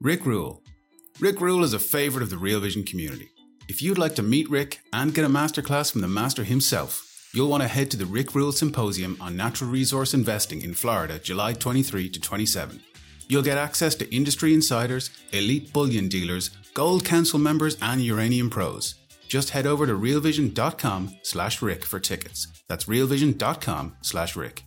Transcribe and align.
Rick 0.00 0.26
Rule. 0.26 0.62
Rick 1.20 1.40
Rule 1.40 1.62
is 1.62 1.72
a 1.72 1.78
favourite 1.78 2.22
of 2.22 2.30
the 2.30 2.36
Real 2.36 2.60
Vision 2.60 2.82
community. 2.82 3.30
If 3.68 3.80
you'd 3.80 3.96
like 3.98 4.14
to 4.16 4.22
meet 4.22 4.50
Rick 4.50 4.80
and 4.92 5.14
get 5.14 5.24
a 5.24 5.28
masterclass 5.28 5.90
from 5.90 6.00
the 6.00 6.08
master 6.08 6.44
himself, 6.44 7.30
you'll 7.32 7.48
want 7.48 7.62
to 7.62 7.68
head 7.68 7.90
to 7.92 7.96
the 7.96 8.04
Rick 8.04 8.34
Rule 8.34 8.52
Symposium 8.52 9.16
on 9.20 9.36
Natural 9.36 9.70
Resource 9.70 10.12
Investing 10.12 10.62
in 10.62 10.74
Florida, 10.74 11.18
July 11.18 11.52
23 11.54 12.10
to 12.10 12.20
27. 12.20 12.80
You'll 13.28 13.42
get 13.42 13.56
access 13.56 13.94
to 13.94 14.14
industry 14.14 14.52
insiders, 14.52 15.10
elite 15.32 15.72
bullion 15.72 16.08
dealers, 16.08 16.50
gold 16.74 17.04
council 17.04 17.38
members, 17.38 17.76
and 17.80 18.02
uranium 18.02 18.50
pros. 18.50 18.96
Just 19.28 19.50
head 19.50 19.66
over 19.66 19.86
to 19.86 19.94
realvision.com 19.94 21.18
slash 21.22 21.62
Rick 21.62 21.84
for 21.84 21.98
tickets. 22.00 22.48
That's 22.68 22.84
realvision.com 22.84 23.96
slash 24.02 24.36
Rick. 24.36 24.63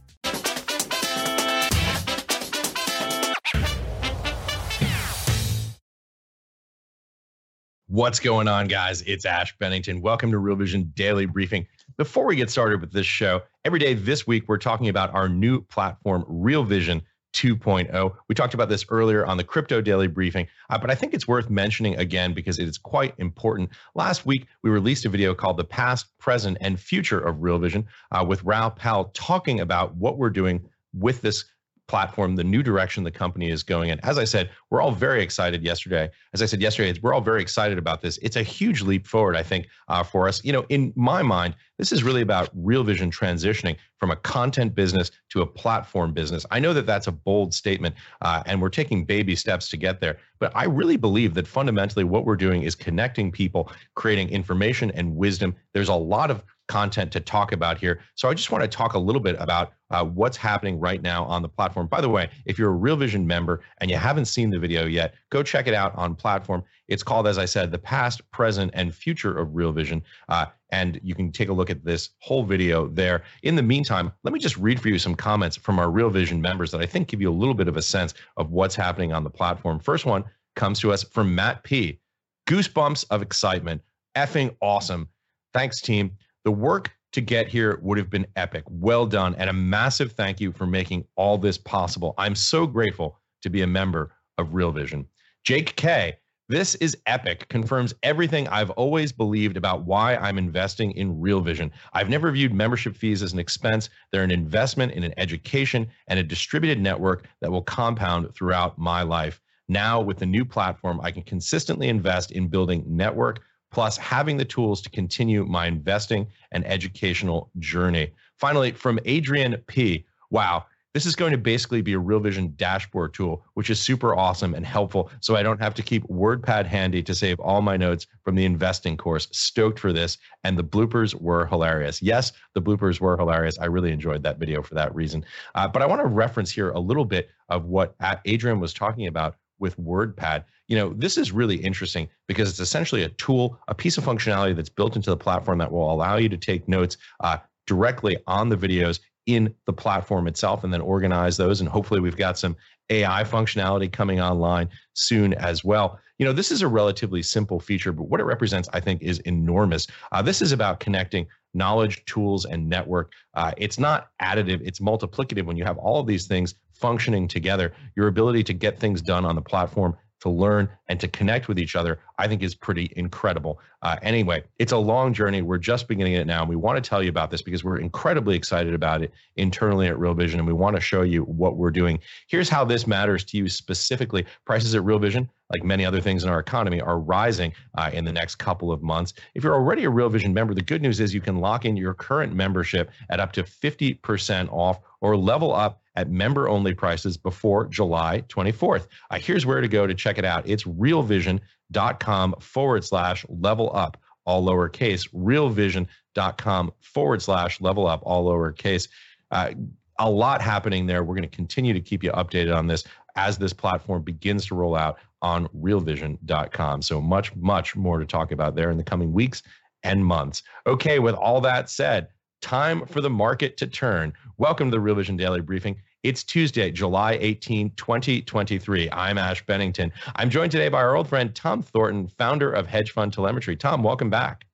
What's 7.98 8.20
going 8.20 8.48
on, 8.48 8.68
guys? 8.68 9.02
It's 9.08 9.26
Ash 9.26 9.58
Bennington. 9.58 10.02
Welcome 10.02 10.30
to 10.30 10.38
Real 10.38 10.56
Vision 10.56 10.94
Daily 10.96 11.26
Briefing. 11.26 11.66
Before 11.98 12.28
we 12.28 12.36
get 12.36 12.52
started 12.52 12.80
with 12.80 12.92
this 12.92 13.08
show, 13.08 13.42
every 13.66 13.80
day 13.80 13.96
this 13.96 14.28
week, 14.28 14.44
we're 14.48 14.60
talking 14.60 14.88
about 14.88 15.12
our 15.16 15.28
new 15.28 15.62
platform, 15.62 16.24
Real 16.28 16.64
Vision 16.64 17.02
2.0. 17.34 18.16
We 18.30 18.36
talked 18.36 18.54
about 18.54 18.70
this 18.70 18.86
earlier 18.90 19.26
on 19.26 19.38
the 19.38 19.44
Crypto 19.44 19.82
Daily 19.82 20.06
Briefing, 20.06 20.48
uh, 20.70 20.78
but 20.78 20.92
I 20.92 20.96
think 20.96 21.16
it's 21.16 21.28
worth 21.28 21.50
mentioning 21.50 21.96
again 21.96 22.36
because 22.36 22.60
it 22.60 22.68
is 22.68 22.78
quite 22.78 23.16
important. 23.18 23.72
Last 23.96 24.28
week, 24.28 24.46
we 24.62 24.70
released 24.70 25.06
a 25.06 25.10
video 25.10 25.34
called 25.34 25.58
The 25.58 25.66
Past, 25.66 26.16
Present, 26.20 26.60
and 26.62 26.80
Future 26.80 27.20
of 27.20 27.42
Real 27.42 27.58
Vision 27.58 27.88
uh, 28.12 28.24
with 28.24 28.44
Raoul 28.44 28.70
Pal 28.70 29.06
talking 29.16 29.60
about 29.60 29.96
what 29.96 30.20
we're 30.20 30.30
doing 30.30 30.70
with 30.94 31.22
this 31.22 31.46
platform, 31.88 32.36
the 32.36 32.44
new 32.44 32.62
direction 32.62 33.04
the 33.04 33.12
company 33.12 33.50
is 33.50 33.64
going 33.64 33.90
in. 33.90 34.00
As 34.04 34.18
I 34.18 34.24
said, 34.24 34.50
we're 34.70 34.82
all 34.82 34.92
very 34.92 35.22
excited 35.22 35.64
yesterday. 35.64 36.10
As 36.34 36.42
I 36.42 36.46
said 36.46 36.62
yesterday, 36.62 36.98
we're 37.02 37.14
all 37.14 37.22
very 37.22 37.42
excited 37.42 37.78
about 37.78 38.02
this. 38.02 38.18
It's 38.20 38.36
a 38.36 38.44
huge 38.44 38.82
leap 38.82 39.08
forward, 39.08 39.36
I 39.36 39.44
think, 39.44 39.68
uh, 39.88 40.04
for 40.04 40.28
us. 40.28 40.44
You 40.44 40.54
know, 40.54 40.66
in 40.70 40.94
my 40.96 41.22
mind, 41.22 41.56
this 41.78 41.92
is 41.92 42.04
really 42.04 42.22
about 42.22 42.50
Real 42.54 42.84
Vision 42.84 43.12
transitioning 43.12 43.78
from 44.00 44.12
a 44.12 44.16
content 44.16 44.76
business 44.76 45.12
to 45.30 45.42
a 45.42 45.46
platform 45.46 46.14
business. 46.14 46.46
I 46.52 46.60
know 46.60 46.74
that 46.74 46.86
that's 46.86 47.08
a 47.08 47.12
bold 47.12 47.54
statement, 47.54 47.96
uh, 48.22 48.44
and 48.46 48.62
we're 48.62 48.70
taking 48.70 49.06
baby 49.06 49.36
steps 49.36 49.70
to 49.70 49.78
get 49.78 50.00
there. 50.00 50.18
But 50.40 50.52
I 50.56 50.66
really 50.66 50.98
believe 50.98 51.34
that 51.36 51.48
fundamentally 51.48 52.04
what 52.04 52.26
we're 52.26 52.36
doing 52.36 52.64
is 52.64 52.76
connecting 52.76 53.32
people, 53.32 53.72
creating 53.96 54.30
information 54.30 54.92
and 54.92 55.16
wisdom. 55.16 55.56
There's 55.74 55.90
a 55.90 55.96
lot 55.96 56.32
of 56.32 56.44
content 56.68 57.12
to 57.14 57.20
talk 57.20 57.52
about 57.52 57.78
here. 57.78 58.02
So 58.16 58.30
I 58.30 58.34
just 58.34 58.52
want 58.52 58.64
to 58.64 58.68
talk 58.68 58.94
a 58.94 59.00
little 59.00 59.22
bit 59.22 59.36
about 59.40 59.74
uh, 59.90 60.04
what's 60.04 60.38
happening 60.38 60.80
right 60.80 61.02
now 61.02 61.24
on 61.26 61.42
the 61.42 61.50
platform. 61.50 61.88
By 61.88 62.02
the 62.02 62.10
way, 62.10 62.30
if 62.46 62.60
you're 62.60 62.70
a 62.70 62.76
Real 62.76 62.98
Vision 62.98 63.26
member 63.26 63.62
and 63.80 63.90
you 63.90 63.98
haven't 63.98 64.26
seen 64.26 64.50
the 64.50 64.60
video 64.60 64.86
yet, 64.86 65.14
go 65.30 65.44
check 65.44 65.68
it 65.68 65.74
out 65.74 65.96
on 65.96 66.16
platform. 66.16 66.64
It's 66.88 67.04
called, 67.04 67.28
as 67.28 67.38
I 67.38 67.46
said, 67.46 67.72
the 67.72 67.78
past, 67.78 68.30
present, 68.32 68.72
and 68.74 68.94
future 68.94 69.38
of 69.38 69.56
Real 69.56 69.72
Vision. 69.72 70.04
Uh, 70.30 70.48
and 70.72 71.00
you 71.02 71.16
can 71.16 71.32
take 71.32 71.50
a 71.50 71.54
look 71.54 71.70
at 71.70 71.86
this 71.86 72.10
whole 72.20 72.44
video 72.44 72.88
there. 72.88 73.24
In 73.44 73.56
the 73.56 73.64
meantime, 73.64 74.12
let 74.24 74.34
me 74.34 74.40
just 74.40 74.58
read 74.58 74.82
for 74.82 74.90
you 74.90 75.00
some 75.00 75.16
comments 75.16 75.56
from 75.56 75.80
our 75.80 75.90
Real 75.90 76.10
Vision 76.10 76.42
members 76.42 76.72
that 76.72 76.82
I 76.82 76.86
think 76.86 77.08
give 77.08 77.22
you 77.22 77.30
a 77.30 77.34
little 77.34 77.54
bit 77.54 77.68
of 77.68 77.78
a 77.78 77.82
sense 77.82 78.14
of 78.36 78.52
what's 78.52 78.76
happening 78.76 79.14
on 79.14 79.24
the 79.24 79.30
platform. 79.30 79.80
First 79.80 80.06
one 80.06 80.26
comes 80.56 80.80
to 80.82 80.92
us 80.92 81.04
from 81.04 81.34
Matt 81.34 81.64
P. 81.64 82.00
Goosebumps 82.48 83.06
of 83.10 83.22
excitement. 83.22 83.82
Effing 84.16 84.56
awesome. 84.62 85.08
Thanks, 85.54 85.82
team. 85.82 86.18
The 86.48 86.52
work 86.52 86.96
to 87.12 87.20
get 87.20 87.50
here 87.50 87.78
would 87.82 87.98
have 87.98 88.10
been 88.10 88.26
epic. 88.38 88.64
Well 88.70 89.06
done. 89.06 89.36
And 89.36 89.50
a 89.50 89.54
massive 89.54 90.14
thank 90.14 90.40
you 90.40 90.54
for 90.54 90.66
making 90.66 91.04
all 91.18 91.38
this 91.38 91.58
possible. 91.58 92.14
I'm 92.18 92.36
so 92.36 92.66
grateful 92.66 93.20
to 93.42 93.50
be 93.50 93.64
a 93.64 93.68
member 93.68 94.14
of 94.38 94.54
Real 94.54 94.72
Vision. 94.72 95.06
Jake 95.44 95.76
K. 95.76 96.16
This 96.48 96.76
is 96.76 96.96
epic, 97.06 97.50
confirms 97.50 97.94
everything 98.02 98.48
I've 98.48 98.70
always 98.70 99.12
believed 99.12 99.58
about 99.58 99.84
why 99.84 100.16
I'm 100.16 100.38
investing 100.38 100.92
in 100.92 101.20
Real 101.20 101.42
Vision. 101.42 101.70
I've 101.92 102.08
never 102.08 102.32
viewed 102.32 102.54
membership 102.54 102.96
fees 102.96 103.22
as 103.22 103.34
an 103.34 103.40
expense. 103.40 103.90
They're 104.14 104.24
an 104.24 104.32
investment 104.32 104.94
in 104.94 105.04
an 105.04 105.14
education 105.18 105.86
and 106.08 106.18
a 106.18 106.24
distributed 106.24 106.80
network 106.80 107.28
that 107.42 107.52
will 107.52 107.62
compound 107.62 108.34
throughout 108.34 108.80
my 108.80 109.02
life. 109.02 109.42
Now, 109.68 110.00
with 110.00 110.20
the 110.20 110.26
new 110.26 110.46
platform, 110.46 111.02
I 111.04 111.12
can 111.12 111.24
consistently 111.24 111.90
invest 111.90 112.32
in 112.32 112.48
building 112.48 112.86
network, 112.88 113.42
plus 113.72 113.98
having 113.98 114.38
the 114.38 114.46
tools 114.46 114.82
to 114.82 114.90
continue 114.90 115.46
my 115.46 115.68
investing 115.68 116.28
and 116.52 116.66
educational 116.66 117.50
journey. 117.60 118.12
Finally, 118.38 118.72
from 118.72 119.00
Adrian 119.06 119.58
P. 119.68 120.06
Wow, 120.30 120.66
this 120.98 121.06
is 121.06 121.16
going 121.16 121.32
to 121.32 121.38
basically 121.38 121.84
be 121.84 121.94
a 121.94 122.00
Real 122.00 122.20
Vision 122.20 122.54
dashboard 122.56 123.14
tool, 123.14 123.46
which 123.54 123.70
is 123.70 123.80
super 123.80 124.16
awesome 124.16 124.56
and 124.56 124.66
helpful. 124.66 125.12
So 125.20 125.36
I 125.36 125.44
don't 125.44 125.62
have 125.62 125.76
to 125.76 125.84
keep 125.84 126.04
WordPad 126.08 126.66
handy 126.66 127.04
to 127.04 127.14
save 127.14 127.40
all 127.40 127.62
my 127.62 127.78
notes 127.78 128.08
from 128.24 128.34
the 128.34 128.46
investing 128.46 128.98
course. 128.98 129.28
Stoked 129.32 129.78
for 129.78 129.94
this. 129.94 130.18
And 130.44 130.58
the 130.58 130.64
bloopers 130.64 131.14
were 131.14 131.46
hilarious. 131.46 132.02
Yes, 132.02 132.32
the 132.56 132.64
bloopers 132.64 133.00
were 133.00 133.16
hilarious. 133.16 133.60
I 133.60 133.66
really 133.66 133.92
enjoyed 133.92 134.24
that 134.24 134.40
video 134.40 134.64
for 134.64 134.74
that 134.74 134.96
reason. 134.96 135.24
Uh, 135.54 135.68
but 135.68 135.84
I 135.84 135.86
want 135.86 136.02
to 136.02 136.08
reference 136.08 136.50
here 136.50 136.72
a 136.72 136.80
little 136.80 137.06
bit 137.06 137.30
of 137.50 137.66
what 137.66 137.96
Adrian 138.26 138.60
was 138.60 138.74
talking 138.74 139.06
about 139.06 139.36
with 139.60 139.78
WordPad. 139.78 140.44
You 140.68 140.78
know, 140.78 140.94
this 140.94 141.18
is 141.18 141.32
really 141.32 141.56
interesting 141.56 142.10
because 142.28 142.50
it's 142.50 142.60
essentially 142.60 143.04
a 143.04 143.10
tool, 143.10 143.60
a 143.68 143.76
piece 143.76 143.98
of 143.98 144.06
functionality 144.06 144.56
that's 144.56 144.70
built 144.70 144.96
into 144.96 145.10
the 145.10 145.18
platform 145.18 145.58
that 145.60 145.72
will 145.72 145.92
allow 145.92 146.18
you 146.18 146.30
to 146.30 146.38
take 146.38 146.68
notes 146.68 146.98
uh, 147.22 147.38
directly 147.66 148.18
on 148.28 148.50
the 148.50 148.58
videos 148.58 149.00
in 149.26 149.54
the 149.66 149.74
platform 149.74 150.28
itself 150.28 150.64
and 150.64 150.74
then 150.74 150.82
organize 150.82 151.38
those. 151.38 151.60
And 151.60 151.70
hopefully, 151.70 152.00
we've 152.00 152.18
got 152.18 152.38
some 152.38 152.56
AI 152.90 153.24
functionality 153.24 153.92
coming 153.92 154.20
online 154.20 154.70
soon 154.94 155.34
as 155.34 155.64
well. 155.64 156.00
You 156.18 156.26
know, 156.26 156.34
this 156.34 156.52
is 156.52 156.62
a 156.62 156.68
relatively 156.68 157.22
simple 157.22 157.60
feature, 157.60 157.92
but 157.92 158.04
what 158.04 158.20
it 158.20 158.24
represents, 158.24 158.70
I 158.74 158.80
think, 158.80 159.02
is 159.02 159.20
enormous. 159.20 159.86
Uh, 160.12 160.22
this 160.22 160.42
is 160.42 160.52
about 160.52 160.80
connecting 160.80 161.28
knowledge, 161.58 162.06
tools, 162.06 162.46
and 162.46 162.70
network. 162.70 163.12
Uh, 163.34 163.52
it's 163.58 163.80
not 163.80 164.10
additive, 164.22 164.62
it's 164.64 164.80
multiplicative. 164.80 165.46
When 165.46 165.58
you 165.58 165.66
have 165.66 165.78
all 165.78 166.00
of 166.00 166.08
these 166.08 166.28
things 166.28 166.56
functioning 166.74 167.28
together, 167.28 167.74
your 167.96 168.08
ability 168.08 168.44
to 168.44 168.54
get 168.54 168.80
things 168.80 169.02
done 169.02 169.26
on 169.26 169.36
the 169.36 169.42
platform 169.42 169.98
to 170.20 170.30
learn 170.30 170.68
and 170.88 171.00
to 171.00 171.08
connect 171.08 171.48
with 171.48 171.60
each 171.60 171.76
other, 171.76 172.00
I 172.18 172.28
think 172.28 172.42
is 172.42 172.56
pretty 172.56 172.92
incredible. 172.96 173.60
Uh, 173.82 173.98
anyway, 174.02 174.44
it's 174.58 174.72
a 174.72 174.78
long 174.78 175.14
journey. 175.14 175.42
We're 175.42 175.60
just 175.60 175.88
beginning 175.88 176.14
it 176.14 176.26
now. 176.26 176.42
And 176.42 176.50
we 176.50 176.56
want 176.56 176.84
to 176.84 176.88
tell 176.88 177.04
you 177.04 177.10
about 177.10 177.30
this 177.30 177.42
because 177.42 177.64
we're 177.64 177.78
incredibly 177.78 178.36
excited 178.36 178.74
about 178.74 179.04
it 179.04 179.14
internally 179.36 179.88
at 179.88 180.00
Real 180.00 180.14
Vision. 180.14 180.40
And 180.40 180.48
we 180.48 180.54
want 180.54 180.76
to 180.76 180.82
show 180.82 181.04
you 181.04 181.24
what 181.24 181.58
we're 181.58 181.72
doing. 181.72 182.00
Here's 182.28 182.50
how 182.50 182.66
this 182.66 182.88
matters 182.88 183.24
to 183.26 183.38
you 183.38 183.48
specifically. 183.48 184.26
Prices 184.46 184.74
at 184.74 184.84
Real 184.84 185.00
Vision, 185.00 185.30
like 185.50 185.64
many 185.64 185.86
other 185.86 186.02
things 186.02 186.24
in 186.24 186.30
our 186.30 186.40
economy, 186.40 186.82
are 186.82 187.00
rising 187.00 187.54
uh, 187.78 187.90
in 187.94 188.06
the 188.06 188.12
next 188.12 188.36
couple 188.36 188.72
of 188.72 188.82
months. 188.82 189.14
If 189.34 189.44
you're 189.44 189.54
already 189.54 189.86
a 189.86 189.90
Real 189.90 190.10
Vision 190.10 190.34
member, 190.34 190.54
the 190.54 190.62
good 190.62 190.82
news 190.82 191.00
is 191.00 191.14
you 191.14 191.22
can 191.22 191.38
lock 191.38 191.66
in 191.66 191.78
your 191.78 191.94
current 191.94 192.34
membership 192.34 192.92
at 193.10 193.20
up 193.20 193.32
to 193.34 193.44
50% 193.44 194.52
off 194.52 194.80
or 195.02 195.16
level 195.16 195.54
up 195.54 195.82
at 195.96 196.10
member 196.10 196.48
only 196.48 196.74
prices 196.74 197.18
before 197.18 197.66
July 197.68 198.24
24th. 198.28 198.88
Uh, 199.10 199.20
here's 199.20 199.46
where 199.46 199.62
to 199.62 199.68
go 199.68 199.88
to 199.88 199.94
check 199.94 200.18
it 200.18 200.26
out. 200.26 200.48
It's 200.48 200.64
realvision.com 200.64 202.36
forward 202.40 202.84
slash 202.84 203.26
level 203.30 203.76
up, 203.76 203.98
all 204.26 204.46
lowercase, 204.46 205.10
realvision.com 205.14 206.72
forward 206.82 207.22
slash 207.22 207.62
level 207.62 207.88
up, 207.88 208.02
all 208.04 208.26
lowercase. 208.26 208.90
Uh, 209.32 209.52
a 210.00 210.10
lot 210.10 210.42
happening 210.42 210.86
there. 210.86 211.04
We're 211.04 211.16
going 211.16 211.28
to 211.28 211.36
continue 211.36 211.74
to 211.74 211.82
keep 211.82 212.04
you 212.04 212.12
updated 212.12 212.56
on 212.56 212.68
this 212.68 212.84
as 213.18 213.38
this 213.38 213.52
platform 213.52 214.04
begins 214.04 214.46
to 214.46 214.56
roll 214.56 214.76
out 214.76 215.00
on 215.22 215.48
realvision.com. 215.48 216.82
So 216.82 217.02
much, 217.02 217.36
much 217.36 217.76
more 217.76 217.98
to 217.98 218.06
talk 218.06 218.32
about 218.32 218.56
there 218.56 218.70
in 218.70 218.78
the 218.78 218.84
coming 218.84 219.12
weeks 219.12 219.42
and 219.84 220.06
months. 220.06 220.44
Okay, 220.66 221.00
with 221.00 221.16
all 221.16 221.42
that 221.42 221.70
said, 221.70 222.08
time 222.42 222.86
for 222.86 223.02
the 223.02 223.10
market 223.10 223.58
to 223.58 223.68
turn. 223.68 224.14
Welcome 224.38 224.68
to 224.68 224.76
the 224.76 224.80
Real 224.80 224.96
Vision 224.96 225.18
Daily 225.18 225.42
Briefing. 225.42 225.76
It's 226.04 226.24
Tuesday, 226.24 226.72
July 226.72 227.18
18, 227.20 227.72
2023. 227.76 228.90
I'm 228.92 229.18
Ash 229.18 229.44
Bennington. 229.46 229.92
I'm 230.16 230.30
joined 230.30 230.52
today 230.52 230.70
by 230.70 230.78
our 230.78 230.96
old 230.96 231.10
friend 231.10 231.34
Tom 231.34 231.64
Thornton, 231.64 232.08
founder 232.08 232.52
of 232.52 232.68
Hedge 232.68 232.92
Fund 232.92 233.12
Telemetry. 233.12 233.56
Tom, 233.56 233.82
welcome 233.82 234.12
back. 234.12 234.46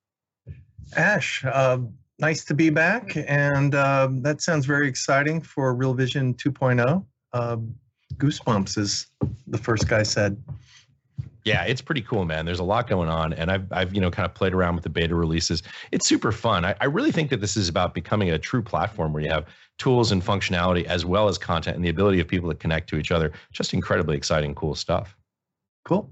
Ash, 0.95 1.43
uh, 1.45 1.79
nice 2.19 2.45
to 2.45 2.53
be 2.53 2.69
back. 2.69 3.17
And 3.27 3.75
uh, 3.75 4.07
that 4.21 4.41
sounds 4.41 4.65
very 4.65 4.87
exciting 4.87 5.41
for 5.41 5.75
Real 5.75 5.93
Vision 5.93 6.33
2.0. 6.35 7.05
Uh, 7.33 7.57
goosebumps, 8.17 8.77
as 8.77 9.07
the 9.47 9.57
first 9.57 9.87
guy 9.87 10.03
said 10.03 10.41
yeah, 11.45 11.63
it's 11.63 11.81
pretty 11.81 12.01
cool, 12.01 12.23
man. 12.23 12.45
There's 12.45 12.59
a 12.59 12.63
lot 12.63 12.87
going 12.87 13.09
on, 13.09 13.33
and 13.33 13.51
I've 13.51 13.71
I've 13.71 13.93
you 13.93 13.99
know 13.99 14.09
kind 14.09 14.25
of 14.25 14.33
played 14.33 14.53
around 14.53 14.75
with 14.75 14.83
the 14.83 14.89
beta 14.89 15.13
releases. 15.13 15.61
It's 15.91 16.07
super 16.07 16.31
fun. 16.31 16.63
I, 16.63 16.75
I 16.79 16.85
really 16.85 17.11
think 17.11 17.29
that 17.31 17.41
this 17.41 17.57
is 17.57 17.67
about 17.67 17.93
becoming 17.93 18.29
a 18.29 18.39
true 18.39 18.61
platform 18.61 19.11
where 19.11 19.21
you 19.21 19.29
have 19.29 19.45
tools 19.77 20.11
and 20.11 20.23
functionality 20.23 20.85
as 20.85 21.05
well 21.05 21.27
as 21.27 21.37
content 21.37 21.75
and 21.75 21.83
the 21.83 21.89
ability 21.89 22.19
of 22.19 22.27
people 22.27 22.49
to 22.49 22.55
connect 22.55 22.87
to 22.89 22.97
each 22.97 23.11
other. 23.11 23.33
Just 23.51 23.73
incredibly 23.73 24.15
exciting, 24.15 24.55
cool 24.55 24.75
stuff. 24.75 25.17
Cool. 25.83 26.09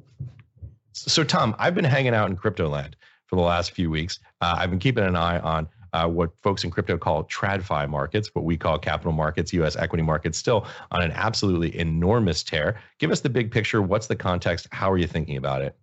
So, 0.91 1.23
Tom, 1.23 1.55
I've 1.57 1.75
been 1.75 1.85
hanging 1.85 2.13
out 2.13 2.29
in 2.29 2.35
crypto 2.35 2.67
land 2.67 2.97
for 3.27 3.37
the 3.37 3.41
last 3.41 3.71
few 3.71 3.89
weeks. 3.89 4.19
Uh, 4.41 4.55
I've 4.57 4.69
been 4.69 4.79
keeping 4.79 5.05
an 5.05 5.15
eye 5.15 5.39
on 5.39 5.69
uh, 5.93 6.07
what 6.07 6.31
folks 6.41 6.63
in 6.63 6.71
crypto 6.71 6.97
call 6.97 7.25
TradFi 7.25 7.89
markets, 7.89 8.29
what 8.33 8.45
we 8.45 8.57
call 8.57 8.77
capital 8.79 9.11
markets, 9.11 9.53
US 9.53 9.75
equity 9.75 10.03
markets, 10.03 10.37
still 10.37 10.67
on 10.91 11.01
an 11.01 11.11
absolutely 11.11 11.77
enormous 11.77 12.43
tear. 12.43 12.79
Give 12.99 13.11
us 13.11 13.19
the 13.19 13.29
big 13.29 13.51
picture. 13.51 13.81
What's 13.81 14.07
the 14.07 14.15
context? 14.15 14.67
How 14.71 14.91
are 14.91 14.97
you 14.97 15.07
thinking 15.07 15.37
about 15.37 15.61
it? 15.61 15.75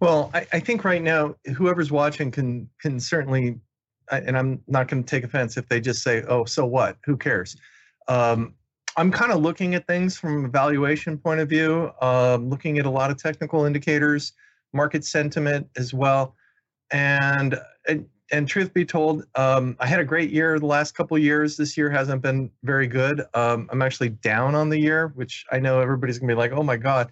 Well, 0.00 0.30
I, 0.32 0.46
I 0.52 0.60
think 0.60 0.84
right 0.84 1.02
now, 1.02 1.34
whoever's 1.56 1.90
watching 1.90 2.30
can 2.30 2.68
can 2.80 3.00
certainly, 3.00 3.58
and 4.10 4.38
I'm 4.38 4.62
not 4.68 4.88
going 4.88 5.02
to 5.02 5.08
take 5.08 5.24
offense 5.24 5.56
if 5.56 5.68
they 5.68 5.80
just 5.80 6.02
say, 6.02 6.22
"Oh, 6.28 6.44
so 6.44 6.64
what? 6.64 6.98
Who 7.04 7.16
cares?" 7.16 7.56
Um, 8.06 8.54
I'm 8.96 9.10
kind 9.10 9.32
of 9.32 9.40
looking 9.40 9.74
at 9.74 9.86
things 9.86 10.16
from 10.16 10.44
a 10.44 10.48
valuation 10.48 11.18
point 11.18 11.40
of 11.40 11.48
view, 11.48 11.92
um, 12.00 12.48
looking 12.48 12.78
at 12.78 12.86
a 12.86 12.90
lot 12.90 13.10
of 13.10 13.16
technical 13.16 13.64
indicators, 13.64 14.32
market 14.72 15.04
sentiment 15.04 15.68
as 15.76 15.92
well, 15.92 16.36
and 16.90 17.58
and, 17.88 18.06
and 18.30 18.46
truth 18.46 18.74
be 18.74 18.84
told, 18.84 19.24
um, 19.34 19.76
I 19.80 19.86
had 19.86 20.00
a 20.00 20.04
great 20.04 20.30
year 20.30 20.58
the 20.58 20.66
last 20.66 20.94
couple 20.94 21.16
years. 21.18 21.56
This 21.56 21.76
year 21.76 21.90
hasn't 21.90 22.22
been 22.22 22.50
very 22.62 22.86
good. 22.86 23.24
Um, 23.34 23.68
I'm 23.72 23.82
actually 23.82 24.10
down 24.10 24.54
on 24.54 24.68
the 24.68 24.78
year, 24.78 25.12
which 25.14 25.44
I 25.50 25.58
know 25.58 25.80
everybody's 25.80 26.18
gonna 26.18 26.32
be 26.32 26.36
like, 26.36 26.52
"Oh 26.52 26.62
my 26.62 26.76
god." 26.76 27.10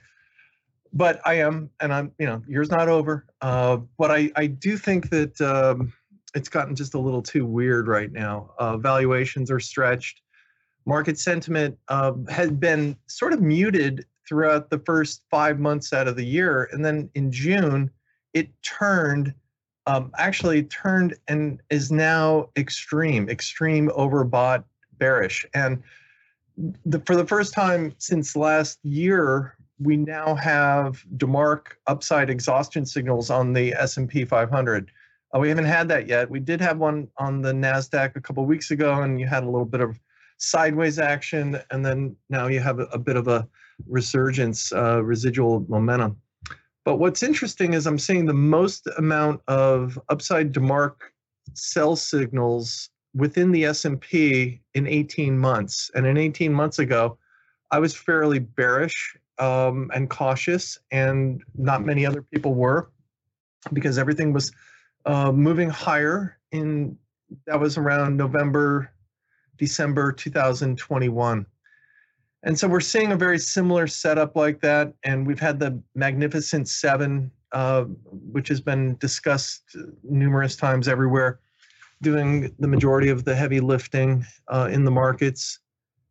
but 0.96 1.20
I 1.26 1.34
am, 1.34 1.70
and 1.80 1.92
I'm, 1.92 2.12
you 2.18 2.26
know, 2.26 2.42
year's 2.48 2.70
not 2.70 2.88
over. 2.88 3.26
Uh, 3.42 3.78
but 3.98 4.10
I, 4.10 4.30
I 4.34 4.46
do 4.46 4.78
think 4.78 5.10
that 5.10 5.38
um, 5.42 5.92
it's 6.34 6.48
gotten 6.48 6.74
just 6.74 6.94
a 6.94 6.98
little 6.98 7.22
too 7.22 7.44
weird 7.44 7.86
right 7.86 8.10
now. 8.10 8.50
Uh, 8.58 8.78
valuations 8.78 9.50
are 9.50 9.60
stretched. 9.60 10.22
Market 10.86 11.18
sentiment 11.18 11.76
uh, 11.88 12.12
had 12.30 12.58
been 12.58 12.96
sort 13.08 13.34
of 13.34 13.42
muted 13.42 14.06
throughout 14.26 14.70
the 14.70 14.78
first 14.78 15.22
five 15.30 15.58
months 15.58 15.92
out 15.92 16.08
of 16.08 16.16
the 16.16 16.24
year, 16.24 16.68
and 16.72 16.82
then 16.84 17.10
in 17.14 17.30
June, 17.30 17.90
it 18.32 18.48
turned, 18.62 19.34
um, 19.86 20.10
actually 20.18 20.64
turned, 20.64 21.14
and 21.28 21.60
is 21.70 21.90
now 21.90 22.48
extreme, 22.56 23.28
extreme 23.28 23.88
overbought, 23.90 24.64
bearish, 24.98 25.46
and 25.54 25.82
the, 26.84 27.00
for 27.00 27.16
the 27.16 27.26
first 27.26 27.52
time 27.52 27.94
since 27.98 28.34
last 28.34 28.78
year, 28.82 29.56
we 29.78 29.96
now 29.96 30.34
have 30.34 31.04
DeMark 31.16 31.72
upside 31.86 32.30
exhaustion 32.30 32.86
signals 32.86 33.30
on 33.30 33.52
the 33.52 33.74
S&P 33.74 34.24
500. 34.24 34.90
Uh, 35.34 35.38
we 35.38 35.48
haven't 35.48 35.66
had 35.66 35.88
that 35.88 36.06
yet. 36.06 36.30
We 36.30 36.40
did 36.40 36.60
have 36.60 36.78
one 36.78 37.08
on 37.18 37.42
the 37.42 37.52
Nasdaq 37.52 38.16
a 38.16 38.20
couple 38.20 38.44
weeks 38.46 38.70
ago, 38.70 39.02
and 39.02 39.20
you 39.20 39.26
had 39.26 39.42
a 39.42 39.46
little 39.46 39.66
bit 39.66 39.80
of 39.80 40.00
sideways 40.38 40.98
action, 40.98 41.60
and 41.70 41.84
then 41.84 42.16
now 42.30 42.46
you 42.46 42.60
have 42.60 42.78
a, 42.78 42.84
a 42.84 42.98
bit 42.98 43.16
of 43.16 43.28
a 43.28 43.46
resurgence, 43.86 44.72
uh, 44.72 45.02
residual 45.02 45.66
momentum. 45.68 46.16
But 46.86 47.00
what's 47.00 47.24
interesting 47.24 47.74
is 47.74 47.84
I'm 47.84 47.98
seeing 47.98 48.26
the 48.26 48.32
most 48.32 48.86
amount 48.96 49.40
of 49.48 49.98
upside 50.08 50.52
DeMark 50.52 50.94
sell 51.52 51.96
signals 51.96 52.90
within 53.12 53.50
the 53.50 53.64
S&P 53.64 54.60
in 54.72 54.86
18 54.86 55.36
months. 55.36 55.90
And 55.96 56.06
in 56.06 56.16
18 56.16 56.52
months 56.52 56.78
ago, 56.78 57.18
I 57.72 57.80
was 57.80 57.96
fairly 57.96 58.38
bearish 58.38 59.16
um, 59.40 59.90
and 59.96 60.08
cautious, 60.08 60.78
and 60.92 61.42
not 61.56 61.84
many 61.84 62.06
other 62.06 62.22
people 62.22 62.54
were 62.54 62.92
because 63.72 63.98
everything 63.98 64.32
was 64.32 64.52
uh, 65.06 65.32
moving 65.32 65.68
higher. 65.68 66.38
In 66.52 66.96
that 67.48 67.58
was 67.58 67.76
around 67.76 68.16
November, 68.16 68.92
December 69.58 70.12
2021. 70.12 71.46
And 72.42 72.58
so 72.58 72.68
we're 72.68 72.80
seeing 72.80 73.12
a 73.12 73.16
very 73.16 73.38
similar 73.38 73.86
setup 73.86 74.36
like 74.36 74.60
that. 74.60 74.92
And 75.04 75.26
we've 75.26 75.40
had 75.40 75.58
the 75.58 75.80
Magnificent 75.94 76.68
Seven, 76.68 77.30
uh, 77.52 77.84
which 77.84 78.48
has 78.48 78.60
been 78.60 78.96
discussed 78.98 79.76
numerous 80.02 80.56
times 80.56 80.86
everywhere, 80.86 81.40
doing 82.02 82.54
the 82.58 82.68
majority 82.68 83.08
of 83.08 83.24
the 83.24 83.34
heavy 83.34 83.60
lifting 83.60 84.24
uh, 84.48 84.68
in 84.70 84.84
the 84.84 84.90
markets. 84.90 85.58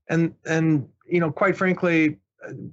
And, 0.09 0.33
and, 0.45 0.87
you 1.07 1.19
know, 1.19 1.31
quite 1.31 1.55
frankly, 1.55 2.17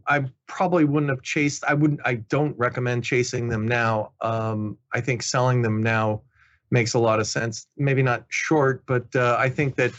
I 0.06 0.24
probably 0.46 0.84
wouldn't 0.84 1.10
have 1.10 1.22
chased. 1.22 1.64
I 1.64 1.74
wouldn't. 1.74 2.00
I 2.04 2.14
don't 2.14 2.56
recommend 2.58 3.04
chasing 3.04 3.48
them 3.48 3.66
now. 3.66 4.12
Um, 4.20 4.76
I 4.92 5.00
think 5.00 5.22
selling 5.22 5.62
them 5.62 5.82
now 5.82 6.22
makes 6.70 6.94
a 6.94 6.98
lot 6.98 7.20
of 7.20 7.26
sense. 7.26 7.66
Maybe 7.76 8.02
not 8.02 8.24
short, 8.28 8.84
but 8.86 9.04
uh, 9.14 9.36
I 9.38 9.48
think 9.48 9.76
that 9.76 9.92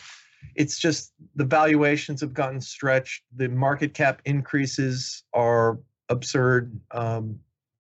it's 0.55 0.79
just 0.79 1.13
the 1.35 1.45
valuations 1.45 2.21
have 2.21 2.33
gotten 2.33 2.61
stretched. 2.61 3.23
The 3.35 3.49
market 3.49 3.93
cap 3.93 4.21
increases 4.25 5.23
are 5.33 5.79
absurd. 6.09 6.79
Um, 6.91 7.39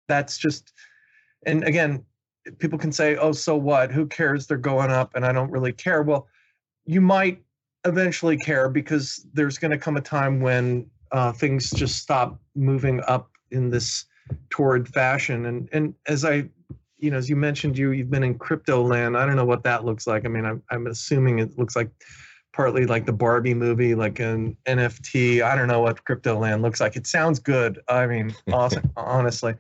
that's 0.09 0.39
just, 0.39 0.73
and 1.47 1.65
again, 1.65 2.05
people 2.59 2.79
can 2.79 2.93
say, 2.93 3.17
"Oh, 3.17 3.33
so 3.33 3.57
what? 3.57 3.91
Who 3.93 4.07
cares? 4.07 4.47
They're 4.47 4.57
going 4.57 4.91
up, 4.91 5.15
and 5.15 5.25
I 5.25 5.33
don't 5.33 5.51
really 5.51 5.73
care." 5.73 6.03
Well, 6.03 6.27
you 6.87 7.01
might 7.01 7.43
eventually 7.85 8.37
care 8.37 8.69
because 8.69 9.27
there's 9.35 9.59
going 9.59 9.71
to 9.71 9.79
come 9.79 9.97
a 9.97 10.01
time 10.01 10.41
when 10.41 10.89
uh, 11.13 11.33
things 11.33 11.71
just 11.71 11.97
stop 11.97 12.41
moving 12.55 13.01
up 13.07 13.31
in 13.51 13.71
this 13.71 14.05
torrid 14.51 14.89
fashion. 14.89 15.47
And 15.47 15.69
and 15.73 15.95
as 16.07 16.25
I, 16.25 16.49
you 16.97 17.11
know, 17.11 17.19
as 17.19 17.29
you 17.29 17.37
mentioned, 17.37 17.79
you 17.79 17.93
you've 17.93 18.11
been 18.11 18.25
in 18.25 18.39
crypto 18.39 18.83
land. 18.83 19.17
I 19.17 19.27
don't 19.27 19.37
know 19.37 19.45
what 19.45 19.65
that 19.65 19.85
looks 19.85 20.07
like. 20.07 20.25
I 20.25 20.29
mean, 20.29 20.45
I'm 20.45 20.63
I'm 20.71 20.87
assuming 20.87 21.39
it 21.39 21.59
looks 21.59 21.77
like 21.77 21.91
partly 22.59 22.87
like 22.87 23.07
the 23.07 23.13
Barbie 23.13 23.55
movie, 23.55 23.95
like 23.95 24.19
an 24.19 24.57
NFT. 24.67 25.43
I 25.43 25.55
don't 25.55 25.69
know 25.69 25.81
what 25.81 26.05
crypto 26.05 26.37
land 26.37 26.61
looks 26.61 26.81
like. 26.81 26.97
It 26.97 27.07
sounds 27.07 27.39
good. 27.39 27.81
I 27.87 28.05
mean, 28.09 28.35
awesome, 28.53 28.91
honestly. 28.97 29.55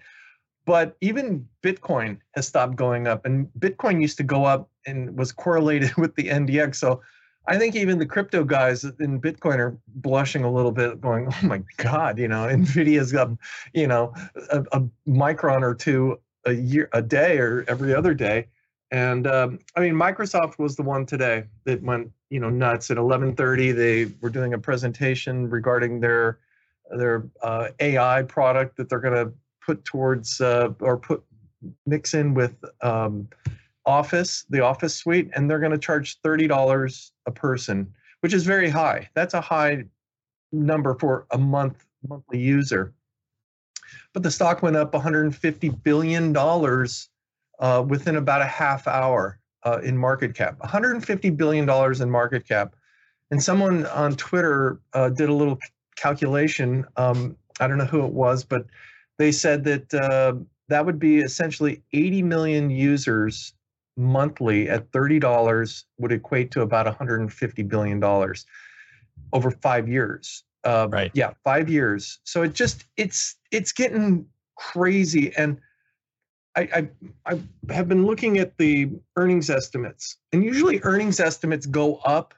But 0.66 0.96
even 1.00 1.48
Bitcoin 1.62 2.18
has 2.34 2.48
stopped 2.48 2.74
going 2.74 3.06
up, 3.06 3.24
and 3.24 3.48
Bitcoin 3.56 4.02
used 4.02 4.16
to 4.16 4.24
go 4.24 4.44
up 4.44 4.68
and 4.84 5.16
was 5.16 5.30
correlated 5.30 5.94
with 5.96 6.16
the 6.16 6.24
NDX. 6.24 6.74
So 6.74 7.00
I 7.46 7.56
think 7.56 7.76
even 7.76 8.00
the 8.00 8.04
crypto 8.04 8.42
guys 8.42 8.82
in 8.82 9.20
Bitcoin 9.20 9.58
are 9.58 9.78
blushing 9.86 10.42
a 10.42 10.50
little 10.50 10.72
bit, 10.72 11.00
going, 11.00 11.28
"Oh 11.28 11.46
my 11.46 11.62
God!" 11.76 12.18
You 12.18 12.26
know, 12.26 12.46
Nvidia's 12.50 13.12
got, 13.12 13.30
you 13.74 13.86
know, 13.86 14.12
a, 14.50 14.64
a 14.72 14.80
micron 15.06 15.62
or 15.62 15.76
two 15.76 16.18
a 16.46 16.52
year, 16.52 16.88
a 16.92 17.00
day, 17.00 17.38
or 17.38 17.64
every 17.68 17.94
other 17.94 18.12
day. 18.12 18.48
And 18.90 19.28
um, 19.28 19.60
I 19.76 19.80
mean, 19.80 19.94
Microsoft 19.94 20.58
was 20.58 20.74
the 20.74 20.82
one 20.82 21.06
today 21.06 21.44
that 21.64 21.80
went, 21.82 22.10
you 22.30 22.40
know, 22.40 22.50
nuts. 22.50 22.90
At 22.90 22.96
11:30, 22.96 23.74
they 23.74 24.12
were 24.20 24.30
doing 24.30 24.54
a 24.54 24.58
presentation 24.58 25.48
regarding 25.48 26.00
their 26.00 26.38
their 26.90 27.24
uh, 27.42 27.68
AI 27.80 28.22
product 28.22 28.76
that 28.76 28.88
they're 28.88 29.00
going 29.00 29.26
to 29.26 29.32
put 29.64 29.84
towards 29.84 30.40
uh, 30.40 30.72
or 30.80 30.96
put 30.96 31.22
mix 31.86 32.14
in 32.14 32.34
with 32.34 32.64
um, 32.82 33.28
Office, 33.86 34.44
the 34.50 34.60
Office 34.60 34.94
suite, 34.94 35.30
and 35.34 35.50
they're 35.50 35.58
going 35.58 35.72
to 35.72 35.78
charge 35.78 36.20
thirty 36.20 36.46
dollars 36.46 37.12
a 37.26 37.30
person, 37.30 37.92
which 38.20 38.34
is 38.34 38.44
very 38.44 38.68
high. 38.68 39.08
That's 39.14 39.34
a 39.34 39.40
high 39.40 39.84
number 40.52 40.94
for 40.94 41.26
a 41.30 41.38
month 41.38 41.84
monthly 42.06 42.38
user. 42.38 42.94
But 44.12 44.22
the 44.22 44.30
stock 44.30 44.62
went 44.62 44.76
up 44.76 44.92
150 44.92 45.68
billion 45.70 46.32
dollars 46.32 47.08
uh, 47.58 47.84
within 47.86 48.16
about 48.16 48.42
a 48.42 48.46
half 48.46 48.86
hour 48.86 49.37
uh, 49.64 49.80
in 49.82 49.96
market 49.96 50.34
cap. 50.34 50.58
150 50.60 51.30
billion 51.30 51.66
dollars 51.66 52.00
in 52.00 52.10
market 52.10 52.46
cap, 52.46 52.74
and 53.30 53.42
someone 53.42 53.86
on 53.86 54.14
Twitter 54.16 54.80
uh, 54.92 55.08
did 55.08 55.28
a 55.28 55.34
little 55.34 55.58
calculation. 55.96 56.84
Um, 56.96 57.36
I 57.60 57.66
don't 57.66 57.78
know 57.78 57.84
who 57.84 58.04
it 58.04 58.12
was, 58.12 58.44
but 58.44 58.66
they 59.18 59.32
said 59.32 59.64
that 59.64 59.94
uh, 59.94 60.34
that 60.68 60.86
would 60.86 60.98
be 60.98 61.18
essentially 61.18 61.82
80 61.92 62.22
million 62.22 62.70
users 62.70 63.52
monthly 63.96 64.68
at 64.68 64.90
$30 64.92 65.84
would 65.98 66.12
equate 66.12 66.50
to 66.52 66.62
about 66.62 66.86
$150 66.86 67.68
billion 67.68 68.02
over 69.32 69.50
five 69.50 69.88
years. 69.88 70.44
Uh, 70.64 70.88
right. 70.90 71.10
Yeah, 71.14 71.32
five 71.44 71.68
years. 71.68 72.20
So 72.24 72.42
it 72.42 72.54
just 72.54 72.84
it's 72.96 73.36
it's 73.52 73.72
getting 73.72 74.26
crazy, 74.56 75.32
and 75.36 75.60
I, 76.58 76.88
I 77.26 77.34
I 77.34 77.72
have 77.72 77.88
been 77.88 78.06
looking 78.06 78.38
at 78.38 78.56
the 78.58 78.90
earnings 79.16 79.50
estimates, 79.50 80.16
and 80.32 80.44
usually 80.44 80.80
earnings 80.82 81.20
estimates 81.20 81.66
go 81.66 81.96
up 81.96 82.34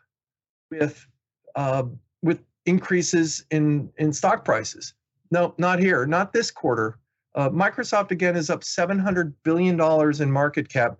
with 0.70 1.06
uh, 1.56 1.84
with 2.22 2.40
increases 2.66 3.44
in 3.50 3.90
in 3.98 4.12
stock 4.12 4.44
prices. 4.44 4.94
No, 5.30 5.54
not 5.58 5.78
here, 5.78 6.06
not 6.06 6.32
this 6.32 6.50
quarter. 6.50 6.98
Uh, 7.34 7.48
Microsoft 7.48 8.10
again 8.10 8.36
is 8.36 8.50
up 8.50 8.64
700 8.64 9.32
billion 9.44 9.76
dollars 9.76 10.20
in 10.20 10.30
market 10.30 10.68
cap 10.68 10.98